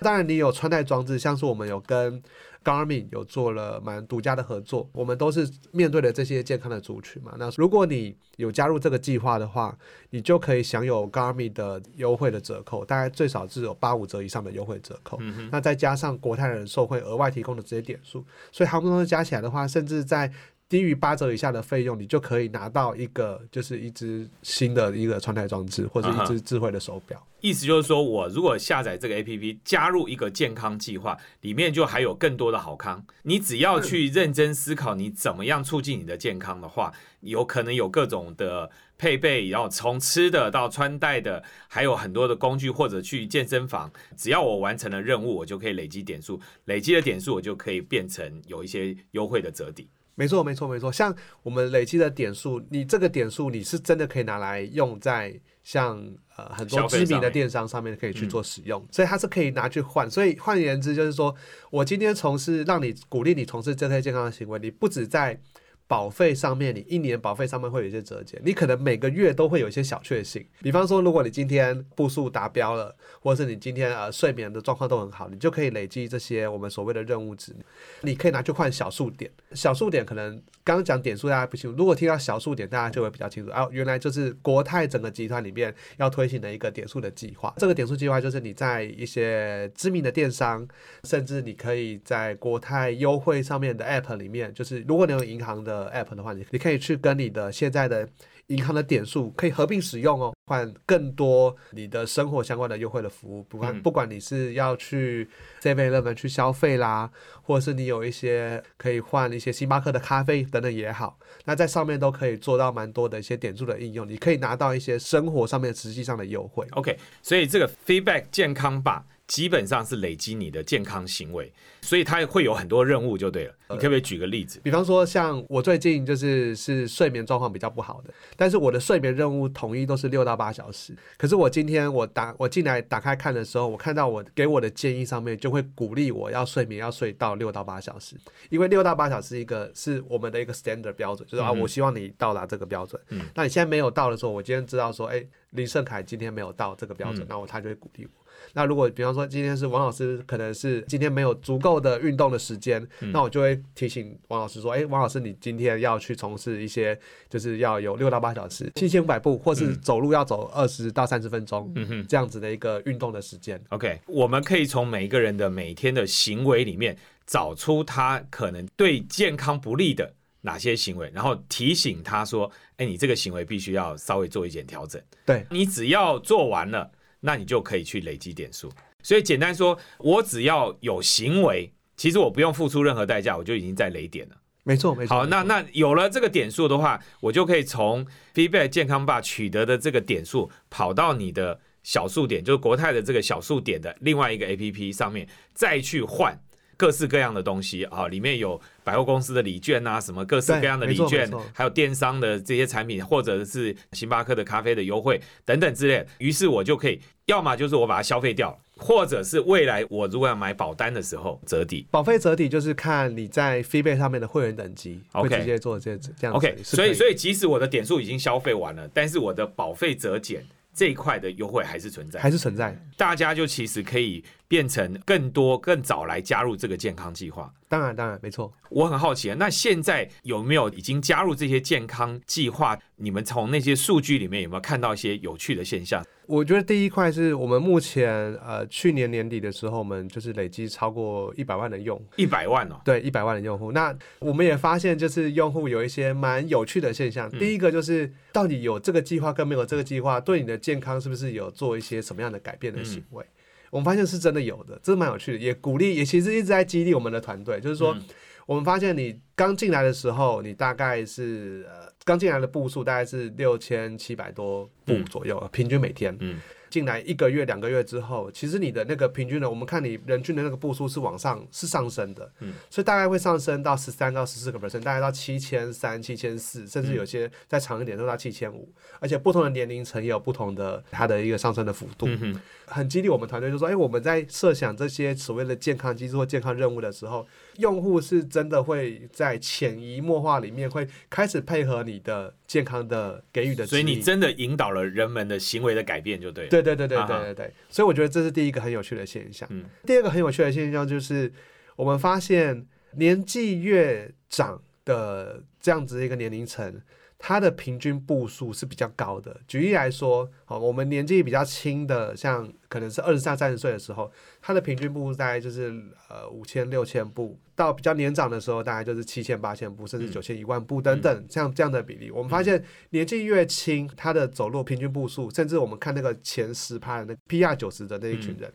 [0.00, 2.22] 当然，你有穿戴装置，像是我们有跟
[2.64, 7.34] Garmin 有做了蛮独家的合作，我们都是面对的这些健康的族群嘛。
[7.38, 9.76] 那如果你有加入这个计划的话，
[10.10, 15.18] 你就可以享有 Garmin 的优惠的折扣，大概最少是有八五折以上的优惠折扣。
[15.20, 20.32] 嗯，那再加上国泰人寿会额外提供的这些点数，所以他们东西加起来的话，甚至在
[20.72, 27.22] 低于八折以下的费用，你就可以拿到一个就是一只新的一个穿戴装置，或者一只智慧的手表。
[27.42, 33.04] 意思就是说我如果下载这个 APP，加入一个健康计划，里面就还有更多的好康。
[33.24, 49.86] 你只要去认真思考你怎么样促进你的健康的话，有可能有各种的配备，然后从吃的到穿戴的，还有很多的工具，或者去健身房，只要我完成了任务，我就可以累积点数，累积的点数我就可以变成有一些优惠的折抵。
[50.14, 50.92] 没错，没错，没错。
[50.92, 55.98] 像我们累积的点数，你这个点数你是真的可以拿来用在像
[56.36, 60.10] 呃很多知名的电商上面可以去做使用，所以它是可以拿去换。
[60.10, 61.34] 所以换言之，就是说
[61.70, 65.40] 我今天从事让你鼓励你从事这些健康的行为，你不止在
[65.86, 70.42] 保费上面，你一年保费上面会有一些折减，你可能每个月都会有一些小确幸。
[70.62, 77.54] 比方说，如果你今天步数达标了，或者是你今天呃睡眠的状况都很好，你就可以累积这些我们所谓的任务值，
[78.00, 79.30] 你可以拿去换小数点。
[79.52, 87.52] 小数点可能刚刚讲点数大家不清楚，如果听到小数点，大家就会比较清楚啊，原来就是国泰整个集团里面要推行的一个点数的计划。
[87.58, 90.66] 这个点数计划就是你在一些知名的电商，
[91.04, 98.08] 甚至你可以在国泰优惠上面的 App 里面，就是如果你有银行的 App 的话，你你可以去跟你的现在的
[98.48, 103.42] 银行的点数可以合并使用哦，换更多你的生活相关的优惠的服务。
[103.44, 105.28] 不管、嗯不管你是要去
[105.62, 107.10] Seven Eleven 去消费啦，
[107.42, 116.66] 或者是你有一些可以换一些星巴克的咖啡等等也好，那在上面都可以做到蛮多的一些点数的应用，你可以拿到一些生活上面实际上的优惠。
[116.72, 123.54] OK，所以这个 feedback 健康吧，基本上是累积你的健康行为，所以它会有很多任务就对了。
[123.70, 124.60] 你可不可以举个例子？
[124.62, 130.94] 比方说，像我最近就是是睡眠状况比较不好的，但是我的睡眠任务统一都是六到八小时。
[131.16, 138.14] 可是我今天我打我进来打开看的时候，我看到我给我的建议上面就会鼓励我要睡眠要睡到六到八小时，
[138.50, 143.00] 因为六到八小时一个是我们的一个 standard 标准，就是啊，我希望你到达这个标准。
[143.08, 148.21] 嗯那你现在没有到的时候，我今天知道说，哎，林胜凯今天没有到这个标准嗯，那我他就会鼓励我。
[148.52, 162.06] 那如果比方说今天是王老师，可能是今天没有足够的运动的时间，嗯那我就会提醒王老师说，哎、王老师，你今天要去从事一些，就是要有六到八小时，七千五百步，或是走路要走二十到三十分钟，嗯哼。
[162.08, 163.58] 这样子的一个运动的时间。
[163.70, 170.12] OK，我们可以从每一个人的每天的行为里面找出他可能对健康不利的
[170.42, 175.00] 哪些行为，然后提醒他说：“哎，你这个行为必须要稍微做一点调整。
[175.24, 176.90] 对，你只要做完了，
[177.22, 178.70] 那你就可以去累积点数。
[179.02, 184.36] 所以简单说，我只要有行为，其实我不用付出任何代价，我就已经在累点了。
[184.64, 185.16] 没错没错。
[185.16, 196.40] 好，那那有了这个点数的话，我就可以从 Feedback 健康吧取得的这个点数，跑到你的小数点，就是国泰的这个小数点的另外一个 APP 上面，再去换
[196.76, 206.06] 各式各样的东西啊，里面有百货公司的礼券啊，什么各式各样的礼券还有电商的这些产品，或者是星巴克的咖啡的优惠等等之类。
[206.18, 211.86] 于是我就可以，要么就是我把它消费掉，或者是未来我如果要买保单的时候折抵。
[211.90, 222.74] 保费折抵就是看你在 Feedback 上面的会员等级，会 OK 直接做这这样子 OK，所以所以即使我的点数已经消费完了，但是我的保费折减这一块的优惠还是存在，还是存在。
[222.96, 227.50] 大家就其实可以变成更多更早来加入这个健康计划。
[227.70, 228.52] 当然当然没错。
[228.68, 232.78] 我很好奇啊，那现在有没有已经加入这些健康计划？
[232.96, 236.04] 你们从那些数据里面有没有看到一些有趣的现象？
[236.26, 238.12] 我觉得第一块是我们目前
[238.44, 243.72] 呃去年年底的时候，我们就是累积超过一百万的用户，一百万哦，对一百万的用户。
[243.72, 247.26] 那我们也发现，就是用户有一些蛮有趣的现象。
[247.32, 253.24] 嗯第一个就是到底有这个计划跟没有这个计划，对你的健康是不是有做一些什么样的改变的行为？
[253.72, 257.92] 我们发现是真的有的，这是蛮有趣的，也鼓励，也其实一直在激励我们的团队，就是说。
[257.94, 258.02] 嗯
[258.44, 266.14] 我们发现你刚进来的时候，你大概是呃刚进来的步数大概是六千七百多步嗯左右，平均每天。
[266.18, 266.40] 嗯
[266.72, 278.66] 进来一个月、两个月之后，其实你的那个平均的，我们看你人均的那个步数是往上是上升的，嗯，所以大概会上升到十三到十四个 percent，大概到七千三、七千四，甚至有些再长一点都到七千五，
[278.98, 282.06] 而且不同的年龄层也有不同的它的一个上升的幅度。
[282.08, 287.26] 嗯，很激励我们团队，就说：“哎、我们在设想这些所谓的健康机制或健康任务的时候，
[287.58, 293.82] 用户是真的会在潜移默化里面会开始配合你的健康的给予的所以。
[293.82, 296.50] 你真的引导了人们的行为的改变，就对了。
[296.50, 299.48] 对对对对对对对，所以我觉得这是第一个很有趣的现象。
[299.50, 301.32] 嗯第二个很有趣的现象就是，
[301.76, 306.80] 我们发现年纪越长的这样子一个年龄层，
[307.24, 309.40] 它的平均步数是比较高的。
[309.46, 315.72] 举例来说，好，我们年纪比较轻的，像可能是二十三、三十岁的时候，它的平均步数大概就是
[316.08, 322.10] 呃五千、六千步；到比较年长的时候，大概就是七千、八千步，甚至嗯九千、一万步等等，像这样的比例。
[322.10, 328.52] 我们发现年纪越轻，他的走路平均步数，甚至我们看那个前十趴的那 PR 九十的那一群人。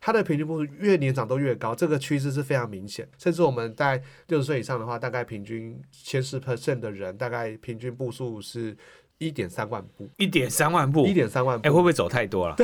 [0.00, 3.06] 他的平均步数越年长都越高，这个趋势是非常明显。
[3.18, 8.74] 甚至我们在六十岁以上的话，大概平均前十 percent 的人，大概平均步数是
[9.18, 11.76] 一点三万步，一点三万步，一点三万步哎、步。
[11.76, 12.56] 会不会走太多了？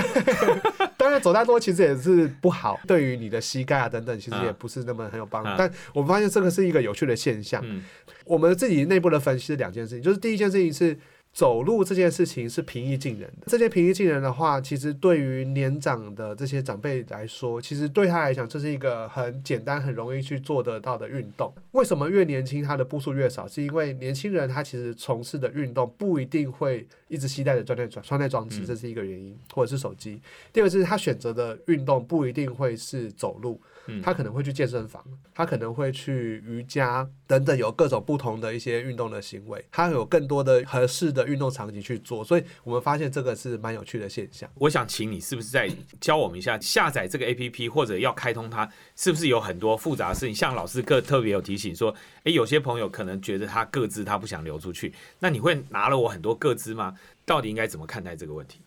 [0.96, 5.50] 当然走太多其实也是不好，对于你的膝盖啊等等，其实啊也不是那么很有帮助。
[5.50, 7.60] 啊但我们发现这个是一个有趣的现象。
[7.64, 7.84] 嗯
[8.24, 10.98] 我们自己内部的分析是两件事情，就是第一件事情是
[11.36, 13.46] 走路这件事情是平易近人的。
[13.46, 21.52] 这些平易近人的话，其实对于年长的这些长辈来说，其实对他来讲，这是一个很简单、很容易去做得到的运动。
[21.72, 23.46] 为什么越年轻他的步数越少？
[23.46, 30.18] 是因为年轻人他其实从事的运动不一定会一直携带着穿戴装装带装置，嗯这是一个原因，或者是手机。
[30.54, 44.50] 第二个是他选择的运动不一定会是走路，嗯他可能会去健身房，他可能会去瑜伽等等，有各种不同的一些运动的行为，他有更多的合适的运动场景去做，所以我们发现这个是蛮有趣的现象。
[44.56, 45.70] 我想请你是不是再
[46.00, 50.34] 教我们一下下载这个 A P P 或者要开通它，是不是有很多复杂的事情？
[50.34, 51.94] 像老师个特别有提醒说，
[52.24, 56.96] 诶，有些朋友可能觉得他个资他不想流出去，那你会拿了我很多个资吗？
[57.24, 58.60] 到底应该怎么看待这个问题？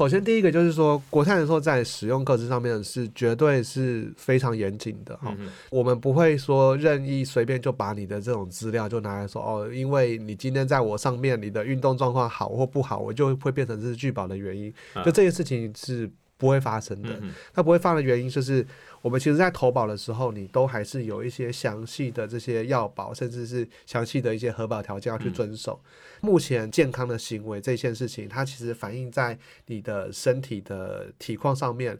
[0.00, 5.36] 首先，第一个就是说，国泰人寿在使用各自上面是绝对是非常严谨的哈、
[5.70, 14.72] 我们不会说任意随便就把你的这种资料就拿来说哦，因为你今天在我上面，你的运动状况好或不好，我就会变成是拒保的原因。
[14.94, 17.10] 啊就这件事情是不会发生的。
[17.20, 18.66] 嗯它不会发的原因就是，
[19.02, 25.80] 我们其实在投保的时候，你都还是有一些详细的这些要保，甚至是详细的一些核保条件要去遵守。
[26.20, 31.98] 目前健康的行为这件事情，它其实反映在你的身体的体况上面。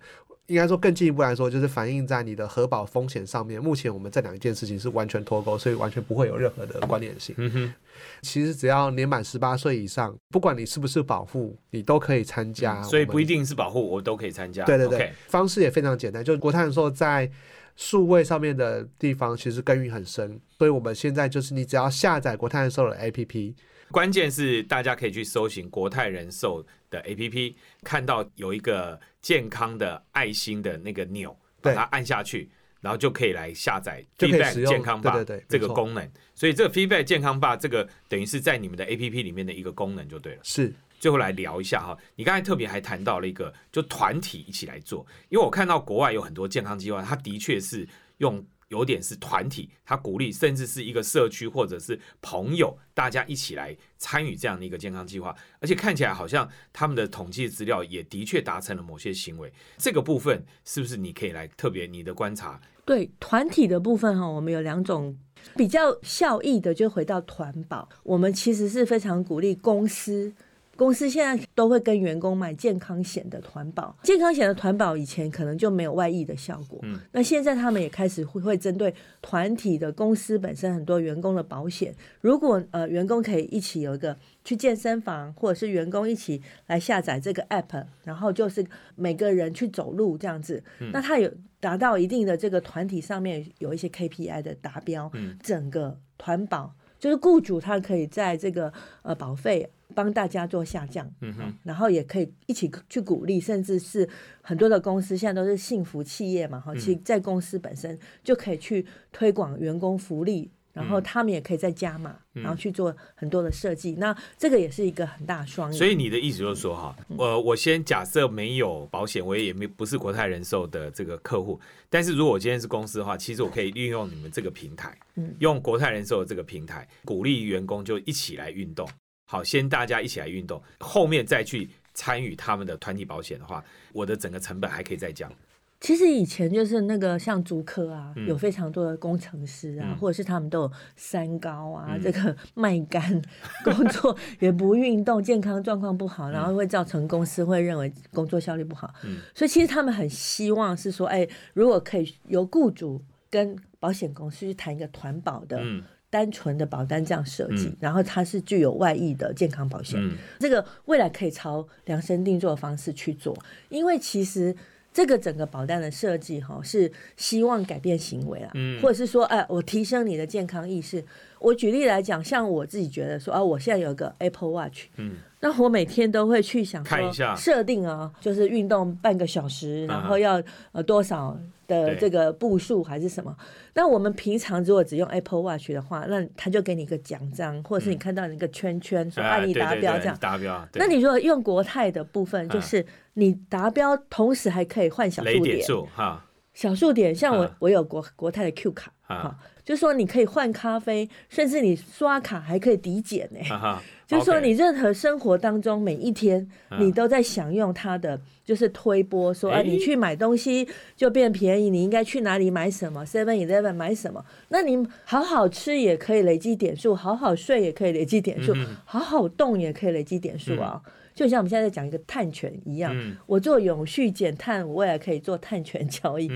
[0.50, 3.62] 应该说更进一步来说，就是反映在你的核保风险上面。
[3.62, 7.32] 目前我们这两件事情是完全脱钩，所以完全不会有任何的关联性。
[7.38, 7.74] 嗯哼，
[8.20, 12.80] 其实只要年满十八岁以上，不管你是不是保护，你都可以参加。
[12.80, 14.64] 嗯所以不一定是保护，我都可以参加。
[14.64, 17.30] 对对对方式也非常简单，就是国泰人寿在
[17.76, 23.54] 数位上面的地方其实耕耘很深，所以我们现在就是你只要下载国泰人寿的 APP，
[23.92, 36.10] 关键是大家可以去搜寻国泰人寿的 APP，看到有一个健康的爱心的那个钮，把它按下去，然后就可以来下载 Feedback 健康吧这个功能。
[36.34, 40.40] 所以这个 Feedback 健康吧这个等于是在你们的 APP 里面的一个功能就对了。
[40.42, 40.72] 是。
[40.98, 59.52] 最后来聊一下哈，你刚才特别还谈到了一个，就团体一起来做，因为我看到国外有很多健康计划，它的确是用有点是团体，他鼓励甚至是一个社区或者是朋友，大家一起来参与这样的一个健康计划，而且看起来好像他们的统计资料也的确达成了某些行为。
[59.76, 62.60] 这个部分是不是你可以来特别你的观察？
[62.84, 65.16] 对团体的部分哈，我们有两种
[65.56, 70.32] 比较效益的，就回到团保，我们其实是非常鼓励公司。
[70.80, 88.64] 公司现在都会跟员工买健康险的团保，健康险的团保以前可能就没有外溢的效果，嗯，那现在他们也开始会会针对团体的公司本身很多员工的保险，如果呃员工可以一起有一个去健身房，或者是员工一起来下载这个 app，然后就是
[88.94, 90.64] 每个人去走路这样子，
[90.94, 98.72] 那他有达到一定的这个团体上面有一些 KPI 的达标，嗯，整个团保就是雇主他可以在这个
[99.02, 99.68] 呃保费。
[99.94, 104.08] 帮大家做下降，嗯哼，然后也可以一起去鼓励，甚至是
[104.40, 115.76] 很多的公司现在都是幸福企业嘛，哈，其实在公司本身就可以去推广员工福利，然后他们也可以再加码，然后去做很多的设计，那这个也是一个很大双赢。
[115.76, 128.88] 所以你的意思就是说，哈，呃，我先假设没有保险，我也没不是国泰人寿的这个客户，但是如果我今天是公司的话，其实我可以利用你们这个平台，嗯，用国泰人寿的这个平台鼓励员工就一起来运动。
[129.30, 135.32] 好，先大家一起来运动，后面再去参与他们的团体保险的话，我的整个成本还可以再降。
[135.80, 143.22] 其实以前就是那个像足科啊，有非常多的工程师啊，或者是他们都有三高啊，这个卖干
[143.62, 148.92] 工作也不运动，健康状况不好，然后会造成公司会认为工作效率不好。
[149.32, 151.24] 所以其实他们很希望是说，哎，
[151.54, 153.00] 如果可以由雇主
[153.30, 155.62] 跟保险公司去谈一个团保的。
[156.10, 159.98] 单纯的保单这样设计，然后它是具有外溢的健康保险，
[160.40, 163.36] 这个未来可以朝量身定做的方式去做，
[163.68, 164.54] 因为其实
[164.92, 168.52] 这个整个保单的设计哈是希望改变行为啊，
[168.82, 171.04] 或者是说，哎，我提升你的健康意识。
[171.40, 177.34] 我举例来讲，像我自己觉得说，啊，我现在有个 Apple Watch，嗯，那我每天都会去想看一下。
[177.34, 181.36] 设定啊，就是运动半个小时，然后要呃多少。
[181.70, 183.32] 的这个步数还是什么？
[183.74, 190.18] 那我们平常如果只用 Apple Watch 的话，那他就给你一个奖章，或者是你看到一个圈圈说啊你达标这样。
[190.18, 190.68] 达标。
[190.74, 192.84] 那你如果用国泰的部分，就是
[193.14, 195.64] 你达标，同时还可以换小数点。
[195.94, 196.26] 哈。
[196.54, 199.38] 小数点，像我我有国国泰的 Q 卡哈，
[199.70, 203.38] 就说你可以换咖啡，甚至你刷卡还可以抵减呢。
[204.04, 206.44] 就是说，你任何生活当中每一天，
[206.80, 210.66] 你都在享用它的，就是推波说，啊，你去买东西
[210.96, 214.24] 就变便宜，你应该去哪里买什么？Seven Eleven 买什么？
[214.48, 218.52] 那你好好吃也可以累积点数，好好睡也可以累积点数，
[218.84, 220.82] 好好动也可以累积点数啊。
[221.20, 222.96] 就像我们现在在讲一个碳权一样，
[223.26, 226.26] 我做永续减碳，我未来可以做碳权交易。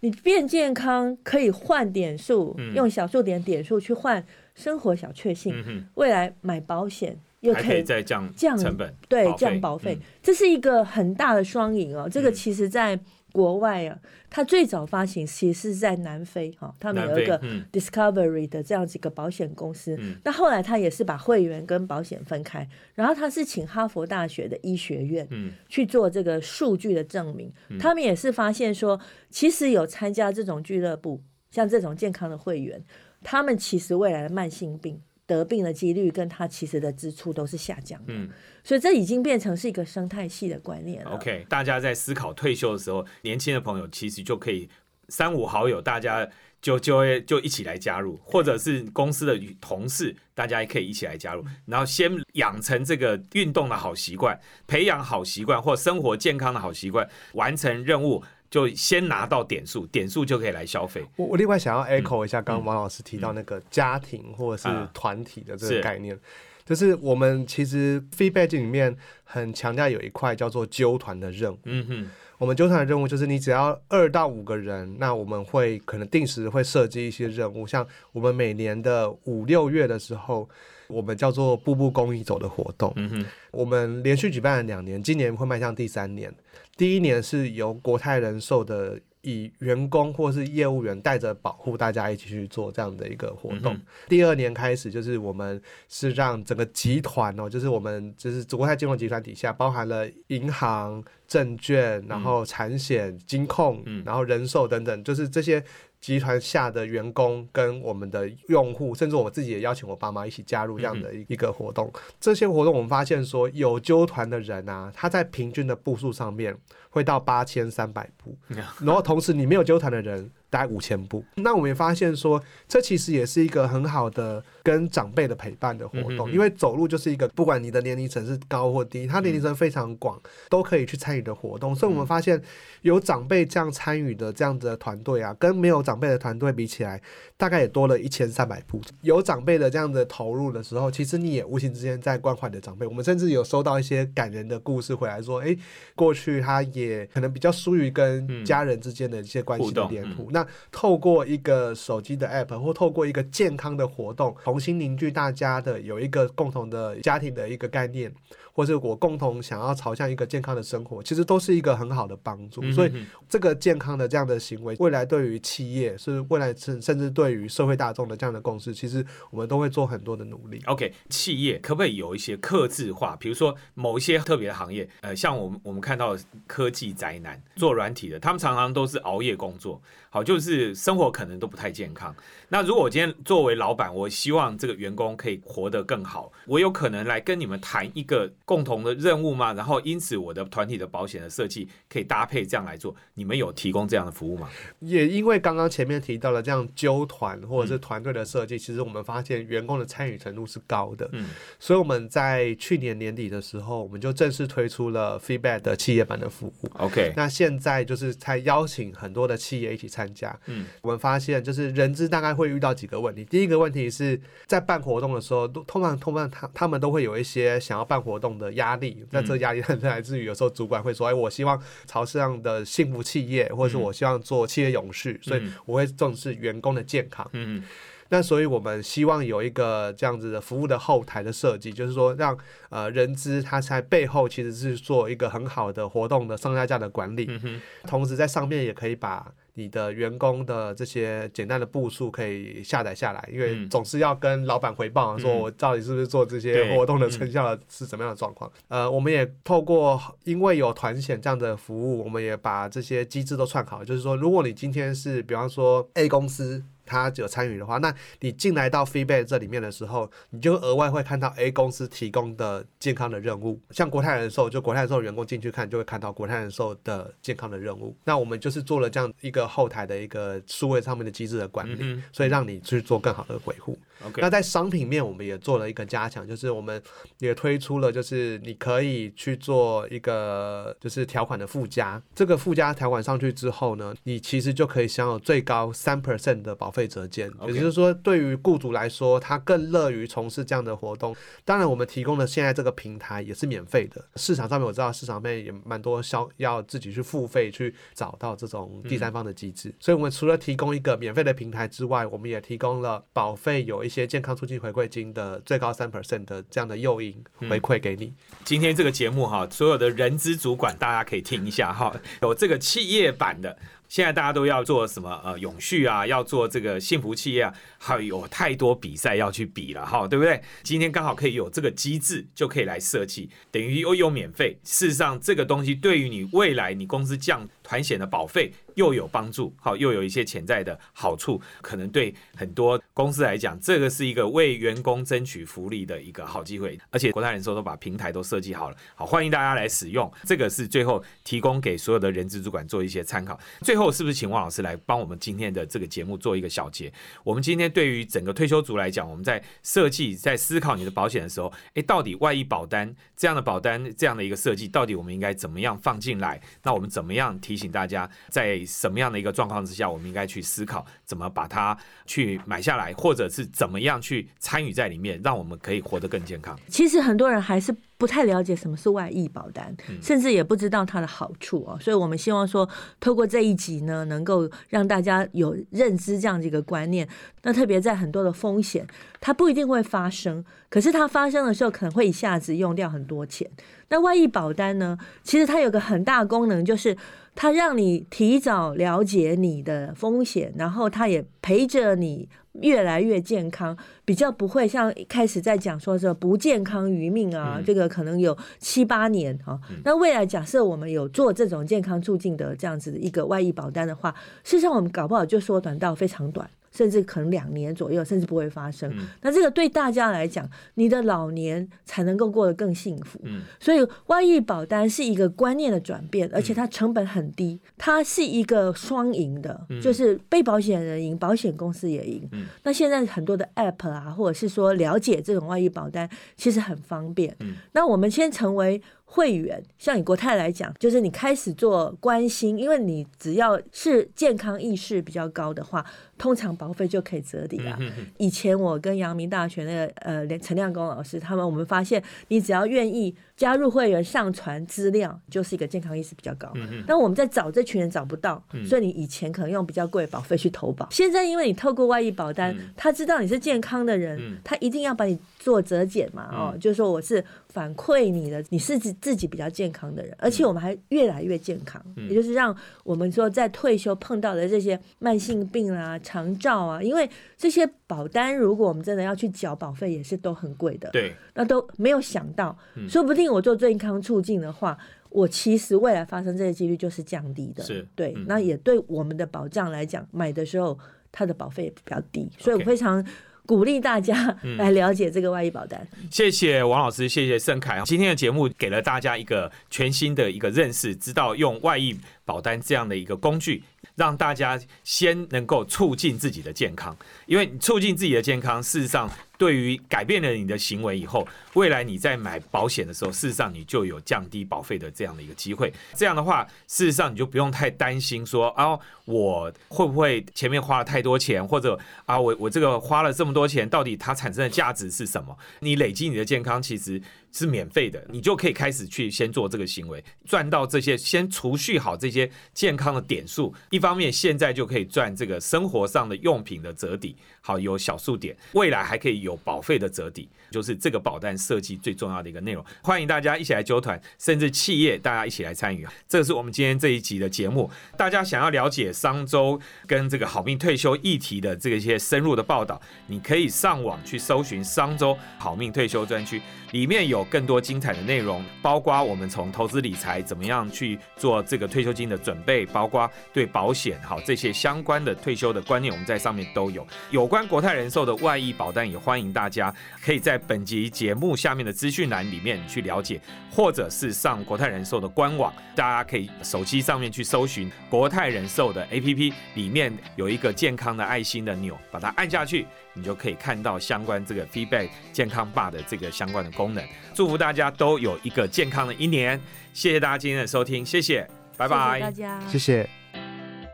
[0.00, 5.86] 你变健康可以换点数，用小数点点数去换生活小确幸。
[5.96, 12.08] 未来买保险又可以再降降成本，对，降保费，这是一个很大的双赢哦。
[12.10, 12.98] 这个其实在。
[13.34, 13.98] 国外啊，
[14.30, 17.36] 它最早发行其实是在南非哈，他们有一个
[17.72, 19.98] Discovery 的这样子一个保险公司。
[20.22, 25.28] 那后来他也是把会员跟保险分开，然后他是请哈佛大学的医学院
[25.68, 27.52] 去做这个数据的证明。
[27.80, 31.20] 他们也是发现说，其实有参加这种俱乐部，
[31.50, 32.80] 像这种健康的会员，
[33.20, 35.02] 他们其实未来的慢性病。
[35.26, 38.28] 得病的几率跟他其实的支出都是下降的，嗯，
[38.62, 41.12] 所以这已经变成是一个生态系的观念了。
[41.12, 44.68] OK，大家在思考退休的时候，年轻的朋友其实就可以
[45.08, 46.28] 三五好友，大家
[46.60, 58.22] 就就会就一起来加入，或者是公司的同事，大家也可以一起来加入，然后先养成这个运动的好习惯，培养好习惯或生活健康的好习惯，完成任务。
[58.54, 61.04] 就先拿到点数，点数就可以来消费。
[61.16, 64.88] 我我另外想要 echo 一下，刚刚王老师提到那个家庭或者是。
[64.94, 66.16] 团体的这个概念，
[66.64, 71.58] 就是我们其实 feedback 里面很强调有一块叫做纠团的任务。
[71.64, 80.48] 嗯哼，我们纠团的任务就是你只要二到五个人，那我们会可能定时会设计一些任务，像我们每年的五六月的时候，
[80.88, 82.92] 我们叫做步步公益走的活动。
[82.96, 86.34] 嗯哼，我们连续举办了两年，今年会迈向第三年。
[86.76, 93.76] 第一年是由国泰人寿的以员工或是业务员带着保护大家一起去做这样的一个活动。
[94.08, 105.64] 第二年开始就是我们是让整个集团哦，就是我们就是国泰金融集团底下包含了银行、证券，然后产险、金控，然后人寿等等，就是这些。
[106.04, 111.90] 集团下的员工跟我们的用户，甚至我自己也邀请我爸妈一起加入这样的一个活动。
[112.20, 116.54] 这些活动我们发现说，有纠团的人啊，他在平均的步数上面
[116.90, 118.36] 会到八千三百步，
[118.84, 120.30] 然后同时你没有纠团的人。
[120.50, 121.24] 大概五千步。
[121.34, 131.74] 那我们也发现说，这其实也是一个很好的跟长辈的陪伴的活动，因为走路就是一个不管你的年龄层是高或低，它年龄层非常广，都可以去参与的活动。
[131.74, 132.42] 所以我们发现
[132.80, 136.98] 有长辈这样参与的这样子的团队啊，跟没有长辈的团队比起来，
[137.36, 138.80] 大概也多了一千三百步。
[139.02, 142.86] 有长辈的这样的投入的时候，其实你也无形之间在关怀你的长辈。
[142.86, 145.58] 我们甚至有收到一些感人的故事回来说，诶，
[145.94, 150.30] 过去他也可能比较疏于跟家人之间的一些关系的连互普。
[150.30, 158.14] 那透过一个手机的 app 或透过一个健康的活动，重新凝聚大家的有一个共同的家庭的一个概念，
[158.52, 162.62] 或是我共同想要朝向一个健康的生活，其实都是一个很好的帮助。
[162.70, 170.62] 所以嗯这个健康的这样的行为，未来对于企业是未来甚甚至对于社会大众的这样的共识，其实我们都会做很多的努力。
[170.66, 173.16] OK，企业可不可以有一些克制化？
[173.16, 179.82] 比如说某一些特别的行业，呃，像我们我们看到的科技宅男做软体的，他们常常都是熬夜工作，
[180.14, 182.14] 好，就是生活可能都不太健康。
[182.48, 189.52] 那如果我今天作为老板，我希望这个员工可以活得更好，我有可能来跟你们谈一个共同的任务吗？
[189.54, 194.48] 然后因此我的团体的保险的设计可以搭配这样来做，你们有提供这样的服务吗？
[194.78, 206.70] 也因为刚刚前面提到了这样纠团或者是嗯团队的设计，其实我们发现员工的参与程度是高的，嗯所以我们在去年年底的时候，我们就正式推出了 Feedback 的企业版的服务。
[206.74, 210.36] ，OK，那现在就是才邀请很多的企业一起参加。
[210.46, 213.24] 嗯，我们发现就是人资大概会遇到几个问题。
[213.24, 219.04] 第一个问题是在办活动的时候，都通常通常他他们都会有一些想要办活动的压力。
[219.10, 227.62] 那这压力来自于有时候主管会说：“哎，我希望朝这样的幸福企业，或者是我希望做企业永续，所以我会重视员工的健康。”嗯
[228.10, 232.36] 那所以我们希望有一个这样子的服务的后台的设计，就是说让
[232.68, 248.50] 呃人资他在背后其实是做一个很好的活动的上下架的管理，嗯哼，同时在上面也可以把你的员工的这些简单的步数可以下载下来，因为嗯总是要跟老板回报、说嗯我到底是不是做这些活动的成效是怎么样的状况。
[248.68, 256.64] 呃，我们也透过因为有团险这样的服务，我们也把这些机制都串好，就是说，如果你今天是比方说 A 公司。
[256.86, 267.96] 他有参与的话，那你进来到 feedback 这里面的时候，你就额外会看到 A 公司提供的健康的任务，像国泰人寿，就国泰人寿员工进去看，就会看到国泰人寿的健康的任务。
[268.04, 273.78] 那我们就是做了这样一个后台的一个数位上面的机制的管理，嗯所以让你去做更好的维护。
[274.00, 276.82] 哼，OK，那在商品面，我们也做了一个加强，就是我们
[277.18, 282.02] 也推出了，就是你可以去做一个就是条款的附加。
[282.14, 287.30] 这个附加条款上去之后呢，你其实就可以享有最高三 percent 的保费折减。
[287.46, 291.14] 也就是说，对于雇主来说，他更乐于从事这样的活动。
[291.44, 294.04] 当然，我们提供的现在这个平台也是免费的。
[294.16, 299.74] 市场上面我知道，市场上面也蛮多消要自己去付费去找到这种第三方的机制。
[299.78, 307.14] 所以，我们除了提供一个免费的平台之外，我们也提供了保费有一些健康促进回馈金的最高三 percent 的这样的诱因
[307.48, 308.12] 回馈给你。
[308.44, 313.56] 今天这个节目哈，所有的人资主管大家可以听一下哈，有这个企业版的。
[313.86, 320.40] 现在大家都要做什么呃永续啊，要做这个幸福企业啊，还有太多比赛要去比了哈，对不对？
[320.64, 324.58] 今天刚好可以有这个机制，就可以来设计，等于又有免费。
[324.64, 336.78] 事实上，这个东西对于你未来你公司降团险的保费又有帮助，好，又有一些潜在的好处，可能对很多公司来讲，这个是一个为员工争取福利的一个好机会。
[336.90, 340.10] 而且国泰人寿都把平台都设计好了，好，欢迎大家来使用。
[340.24, 343.38] 这个是最后提供给所有的人资主管做一些参考。
[343.62, 346.92] 最后是不是请汪老师来帮我们今天的这个节目做一个小结？
[347.22, 356.40] 我们今天对于整个退休族来讲，我们在设计、在思考你的保险的时候，诶，到底外溢保单这样的保单这样的一个设计，到底我们应该怎么样放进来？
[356.62, 366.58] 那我们怎么样提醒大家，在什么样的一个状况之下，我们应该去思考怎么把它去买下来，或者是怎么样去参与在里面，让我们可以活得更健康。
[366.68, 367.74] 其实很多人还是
[368.04, 371.78] 不太了解什么是外溢保单，嗯甚至也不知道它的好处哦。
[371.80, 372.68] 所以我们希望说，
[373.00, 377.08] 透过这一集呢，能够让大家有认知这样的一个观念。
[377.44, 378.86] 那特别在很多的风险，
[379.22, 383.50] 它不一定会发生，可是它发生的时候可能会一下子用掉很多钱。
[383.88, 386.94] 那外溢保单呢，其实它有个很大功能，就是
[387.34, 392.28] 它让你提早了解你的风险，然后它也陪着你
[392.60, 399.58] 越来越健康，比较不会像一开始在讲说这不健康余命啊，嗯这个可能有七八年啊。
[399.84, 406.48] 那未来假设我们有做这种健康促进的这样子的一个外溢保单的话，事实上我们搞不好就缩短到非常短。
[406.76, 408.90] 甚至可能两年左右，甚至不会发生。
[408.98, 413.20] 嗯那这个对大家来讲，你的老年才能够过得更幸福。
[413.22, 422.28] 嗯所以外溢保单是一个观念的转变，而且它成本很低，它是一个双赢的，嗯就是被保险人赢，保险公司也赢。
[422.32, 427.34] 嗯那现在很多的 App 啊，或者是说了解这种外溢保单，其实很方便。
[427.40, 428.82] 嗯那我们先成为
[429.14, 435.86] 会员，像以国泰来讲，就是你开始做关心，因为你只要是健康意识比较高的话，
[436.18, 437.78] 通常保费就可以折抵啊。
[438.18, 446.52] 以前我跟阳明大学那个呃连陈亮公老师他们，我们发现你只要愿意加入会员上传资料，就是一个健康意识比较高。
[446.84, 452.74] 但我们在找这群人找不到，所以你以前可能用比较贵的保费去投保，现在因为你透过外溢保单，嗯。
[452.76, 454.38] 他知道你是健康的人，嗯。
[454.42, 462.08] 他一定要把你做折减嘛，哦，嗯就是说我是反馈你的，你是自自己比较健康的人，而且我们还越来越健康，嗯。
[462.08, 472.88] 也就是让我们说在退休碰到的这些慢性病啊、长照啊，因为这些保单如果我们真的要去缴保费，也是都很贵的，对，那都没有想到，嗯。
[472.88, 474.78] 说不定我做健康促进的话，
[475.10, 477.62] 我其实未来发生这些几率就是降低的。
[477.62, 478.24] 是对，嗯。
[478.26, 480.78] 那也对我们的保障来讲，买的时候
[481.12, 483.04] 它的保费也比较低，所以我非常
[483.46, 485.86] 鼓励大家嗯来了解这个外溢保单。
[486.10, 487.82] 谢谢王老师，谢谢盛凯。
[487.84, 493.62] 今天的节目给了大家一个全新的一个认识，知道用外溢保单这样的一个工具，
[493.96, 496.96] 让大家先能够促进自己的健康。
[497.26, 505.72] 因为你促进自己的健康，事实上对于改变了你的行为以后，未来你在买保险的时候，事实上你就有降低保费的这样的一个机会。
[505.94, 515.36] 这样的话，事实上你就不用太担心说啊，我会不会前面花了太多钱，或者啊，我我这个花了这么多钱，到底它产生的价值是什么？
[515.60, 517.00] 你累积你的健康其实
[517.34, 523.52] 是免费的，你就可以开始去先做这个行为，赚到这些，先储蓄好这些健康的点数。
[523.70, 532.64] 一方面，现在就可以赚这个生活上的用品的折抵，好有小数点，未来还可以有保费的折抵，就是这个保单设计最重要的一个内容。
[532.80, 535.84] 欢迎大家一起来揪团，甚至企业大家一起来参与。
[536.08, 537.68] 这是我们今天这一集的节目。
[537.96, 556.86] 大家想要了解商周跟这个好命退休议题的这个一些深入的报道，你可以上网去搜寻商周好命退休专区，里面有更多精彩的内容，包括我们从投资理财怎么样去做这个退休金的准备，包括对保险好这些相关的退休的观念，我们在上面都有。
[557.10, 563.20] 有关国泰人寿的外溢保单，也欢迎大家可以在本集节目下面的资讯栏里面去了解，
[563.50, 576.82] 或者是上国泰人寿的官网，大家可以手机上面去搜寻国泰人寿的 APP，里面有一个健康的爱心的钮，把它按下去，你就可以看到相关这个 feedback 健康吧的这个相关的功能。
[577.12, 579.38] 祝福大家都有一个健康的一年，
[579.72, 581.98] 谢谢大家今天的收听，谢谢，拜拜。
[581.98, 582.88] 谢谢大家，谢谢。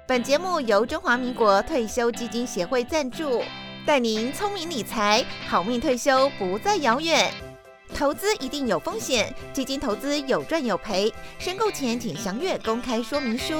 [0.08, 3.44] 本节目由中华民国退休基金协会赞助，
[3.86, 7.30] 带您聪明理财，好命退休不再遥远。
[7.94, 13.54] 投资一定有风险，基金投资有赚有赔，申购前请详阅公开说明书。